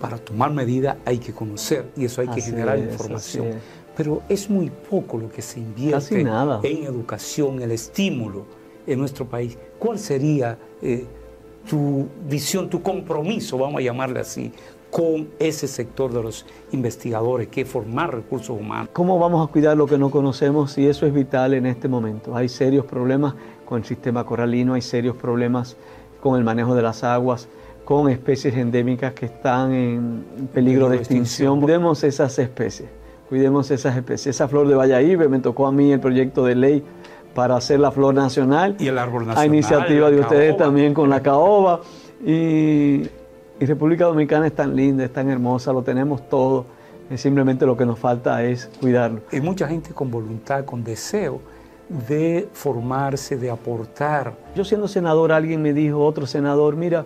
Para 0.00 0.16
tomar 0.16 0.50
medidas 0.52 0.96
hay 1.04 1.18
que 1.18 1.34
conocer 1.34 1.84
y 1.98 2.06
eso 2.06 2.22
hay 2.22 2.28
que 2.28 2.40
Así 2.40 2.50
generar 2.50 2.78
es, 2.78 2.90
información. 2.90 3.46
es. 3.48 3.56
Pero 3.94 4.22
es 4.30 4.48
muy 4.48 4.70
poco 4.70 5.18
lo 5.18 5.30
que 5.30 5.42
se 5.42 5.60
invierte 5.60 6.24
nada. 6.24 6.60
en 6.62 6.84
educación, 6.84 7.60
el 7.60 7.72
estímulo 7.72 8.46
en 8.86 8.98
nuestro 8.98 9.26
país. 9.26 9.58
¿Cuál 9.78 9.98
sería 9.98 10.58
eh, 10.80 11.04
tu 11.68 12.08
visión, 12.26 12.70
tu 12.70 12.82
compromiso, 12.82 13.58
vamos 13.58 13.80
a 13.80 13.82
llamarle 13.82 14.20
así, 14.20 14.50
con 14.92 15.30
ese 15.38 15.66
sector 15.68 16.12
de 16.12 16.22
los 16.22 16.44
investigadores, 16.70 17.48
que 17.48 17.62
es 17.62 17.68
formar 17.68 18.14
recursos 18.14 18.50
humanos? 18.60 18.90
¿Cómo 18.92 19.18
vamos 19.18 19.48
a 19.48 19.50
cuidar 19.50 19.74
lo 19.74 19.86
que 19.86 19.96
no 19.96 20.10
conocemos? 20.10 20.76
Y 20.76 20.86
eso 20.86 21.06
es 21.06 21.14
vital 21.14 21.54
en 21.54 21.64
este 21.64 21.88
momento. 21.88 22.36
Hay 22.36 22.50
serios 22.50 22.84
problemas 22.84 23.34
con 23.64 23.78
el 23.78 23.86
sistema 23.86 24.24
coralino, 24.26 24.74
hay 24.74 24.82
serios 24.82 25.16
problemas 25.16 25.78
con 26.20 26.36
el 26.36 26.44
manejo 26.44 26.74
de 26.74 26.82
las 26.82 27.04
aguas, 27.04 27.48
con 27.86 28.10
especies 28.10 28.54
endémicas 28.54 29.14
que 29.14 29.24
están 29.26 29.72
en 29.72 30.24
peligro 30.52 30.90
de 30.90 30.98
extinción. 30.98 31.62
Cuidemos 31.62 32.04
esas 32.04 32.38
especies, 32.38 32.90
cuidemos 33.30 33.70
esas 33.70 33.96
especies. 33.96 34.36
Esa 34.36 34.46
flor 34.46 34.68
de 34.68 34.74
Valladolid, 34.74 35.16
me 35.26 35.38
tocó 35.38 35.66
a 35.66 35.72
mí 35.72 35.90
el 35.90 36.00
proyecto 36.00 36.44
de 36.44 36.54
ley 36.54 36.84
para 37.34 37.56
hacer 37.56 37.80
la 37.80 37.92
flor 37.92 38.14
nacional. 38.14 38.76
Y 38.78 38.88
el 38.88 38.98
árbol 38.98 39.22
A 39.22 39.26
nacional. 39.28 39.46
iniciativa 39.46 40.10
la 40.10 40.14
de 40.16 40.20
ustedes 40.20 40.50
caoba. 40.50 40.64
también 40.66 40.92
con 40.92 41.08
la 41.08 41.22
caoba. 41.22 41.80
Y, 42.24 43.08
y 43.60 43.66
República 43.66 44.06
Dominicana 44.06 44.46
es 44.46 44.54
tan 44.54 44.74
linda, 44.74 45.04
es 45.04 45.12
tan 45.12 45.28
hermosa, 45.28 45.72
lo 45.72 45.82
tenemos 45.82 46.28
todo. 46.28 46.66
Eh, 47.10 47.18
Simplemente 47.18 47.66
lo 47.66 47.76
que 47.76 47.86
nos 47.86 47.98
falta 47.98 48.42
es 48.42 48.70
cuidarlo. 48.80 49.20
Hay 49.30 49.40
mucha 49.40 49.68
gente 49.68 49.92
con 49.92 50.10
voluntad, 50.10 50.64
con 50.64 50.82
deseo 50.82 51.40
de 52.08 52.48
formarse, 52.52 53.36
de 53.36 53.50
aportar. 53.50 54.34
Yo 54.54 54.64
siendo 54.64 54.88
senador, 54.88 55.32
alguien 55.32 55.60
me 55.62 55.72
dijo, 55.72 56.04
otro 56.04 56.26
senador, 56.26 56.76
mira, 56.76 57.04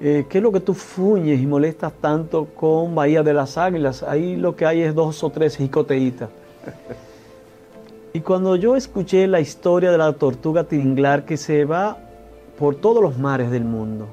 eh, 0.00 0.26
¿qué 0.28 0.38
es 0.38 0.44
lo 0.44 0.52
que 0.52 0.60
tú 0.60 0.74
fuñes 0.74 1.40
y 1.40 1.46
molestas 1.46 1.92
tanto 2.00 2.46
con 2.46 2.94
Bahía 2.94 3.22
de 3.22 3.32
las 3.32 3.56
Águilas? 3.56 4.02
Ahí 4.02 4.36
lo 4.36 4.56
que 4.56 4.66
hay 4.66 4.82
es 4.82 4.94
dos 4.94 5.22
o 5.22 5.30
tres 5.30 5.56
jicoteitas. 5.56 6.28
y 8.12 8.20
cuando 8.20 8.56
yo 8.56 8.76
escuché 8.76 9.26
la 9.26 9.40
historia 9.40 9.90
de 9.90 9.98
la 9.98 10.12
tortuga 10.12 10.64
tinglar 10.64 11.24
que 11.24 11.36
se 11.36 11.64
va 11.64 11.96
por 12.58 12.74
todos 12.74 13.02
los 13.02 13.18
mares 13.18 13.50
del 13.50 13.64
mundo, 13.64 14.08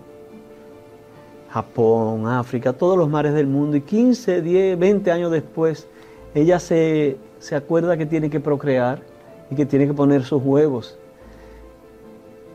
Japón, 1.53 2.25
África, 2.25 2.73
todos 2.73 2.97
los 2.97 3.07
mares 3.07 3.35
del 3.35 3.45
mundo, 3.45 3.77
y 3.77 3.81
15, 3.81 4.41
10, 4.41 4.79
20 4.79 5.11
años 5.11 5.31
después, 5.31 5.87
ella 6.33 6.59
se, 6.59 7.17
se 7.37 7.55
acuerda 7.55 7.95
que 7.95 8.07
tiene 8.07 8.31
que 8.31 8.39
procrear 8.39 9.03
y 9.51 9.55
que 9.55 9.67
tiene 9.67 9.85
que 9.85 9.93
poner 9.93 10.23
sus 10.23 10.41
huevos. 10.43 10.97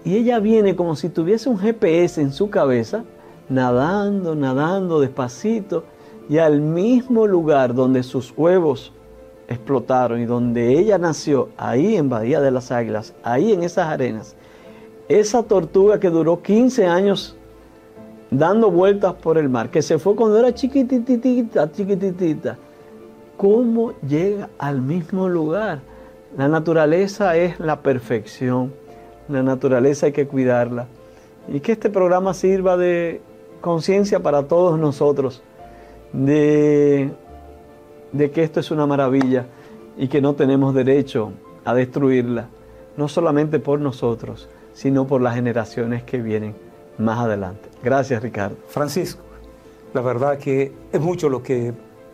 Y 0.04 0.16
ella 0.16 0.40
viene 0.40 0.74
como 0.74 0.96
si 0.96 1.10
tuviese 1.10 1.48
un 1.48 1.60
GPS 1.60 2.20
en 2.20 2.32
su 2.32 2.50
cabeza, 2.50 3.04
nadando, 3.48 4.34
nadando 4.34 4.98
despacito, 4.98 5.84
y 6.28 6.38
al 6.38 6.60
mismo 6.60 7.28
lugar 7.28 7.74
donde 7.74 8.02
sus 8.02 8.34
huevos 8.36 8.92
explotaron 9.46 10.20
y 10.20 10.26
donde 10.26 10.76
ella 10.76 10.98
nació, 10.98 11.50
ahí 11.56 11.94
en 11.94 12.08
Bahía 12.08 12.40
de 12.40 12.50
las 12.50 12.72
Águilas, 12.72 13.14
ahí 13.22 13.52
en 13.52 13.62
esas 13.62 13.86
arenas, 13.86 14.34
esa 15.08 15.44
tortuga 15.44 16.00
que 16.00 16.10
duró 16.10 16.42
15 16.42 16.86
años 16.86 17.37
dando 18.30 18.70
vueltas 18.70 19.14
por 19.14 19.38
el 19.38 19.48
mar, 19.48 19.70
que 19.70 19.82
se 19.82 19.98
fue 19.98 20.14
cuando 20.14 20.38
era 20.38 20.54
chiquititita, 20.54 21.70
chiquititita, 21.72 22.58
¿cómo 23.36 23.92
llega 24.06 24.50
al 24.58 24.82
mismo 24.82 25.28
lugar? 25.28 25.80
La 26.36 26.48
naturaleza 26.48 27.36
es 27.36 27.58
la 27.58 27.80
perfección, 27.80 28.72
la 29.28 29.42
naturaleza 29.42 30.06
hay 30.06 30.12
que 30.12 30.26
cuidarla. 30.26 30.86
Y 31.48 31.60
que 31.60 31.72
este 31.72 31.88
programa 31.88 32.34
sirva 32.34 32.76
de 32.76 33.22
conciencia 33.62 34.20
para 34.20 34.42
todos 34.42 34.78
nosotros, 34.78 35.42
de, 36.12 37.10
de 38.12 38.30
que 38.30 38.42
esto 38.42 38.60
es 38.60 38.70
una 38.70 38.86
maravilla 38.86 39.46
y 39.96 40.08
que 40.08 40.20
no 40.20 40.34
tenemos 40.34 40.74
derecho 40.74 41.32
a 41.64 41.74
destruirla, 41.74 42.48
no 42.98 43.08
solamente 43.08 43.58
por 43.58 43.80
nosotros, 43.80 44.48
sino 44.74 45.06
por 45.06 45.22
las 45.22 45.34
generaciones 45.34 46.02
que 46.02 46.18
vienen 46.18 46.67
más 46.98 47.18
adelante. 47.18 47.68
Gracias, 47.82 48.22
Ricardo. 48.22 48.56
Francisco, 48.68 49.22
la 49.94 50.00
verdad 50.00 50.38
que 50.38 50.72
es 50.92 51.00
mucho 51.00 51.28
lo 51.28 51.42
que 51.42 51.72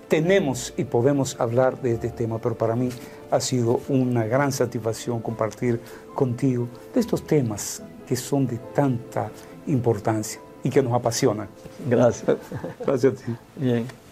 tenemos 0.09 0.75
y 0.77 0.85
podemos 0.85 1.41
hablar 1.41 1.81
de 1.81 1.95
este 1.95 2.11
tema, 2.11 2.39
pero 2.39 2.57
para 2.57 2.77
mí 2.77 2.91
ha 3.31 3.41
sido 3.41 3.81
una 3.89 4.27
gran 4.27 4.53
satisfacción 4.53 5.21
compartir 5.21 5.81
contigo 6.15 6.69
de 6.93 7.01
estos 7.01 7.27
temas 7.27 7.83
que 8.07 8.17
son 8.17 8.47
de 8.47 8.59
tanta 8.75 9.31
importancia 9.67 10.41
y 10.63 10.71
que 10.71 10.83
nos 10.83 10.93
apasionan. 10.93 11.49
Gracias. 11.89 12.37
Gracias 12.85 13.13
a 13.13 13.17
ti. 13.17 13.37
Bien. 13.57 14.04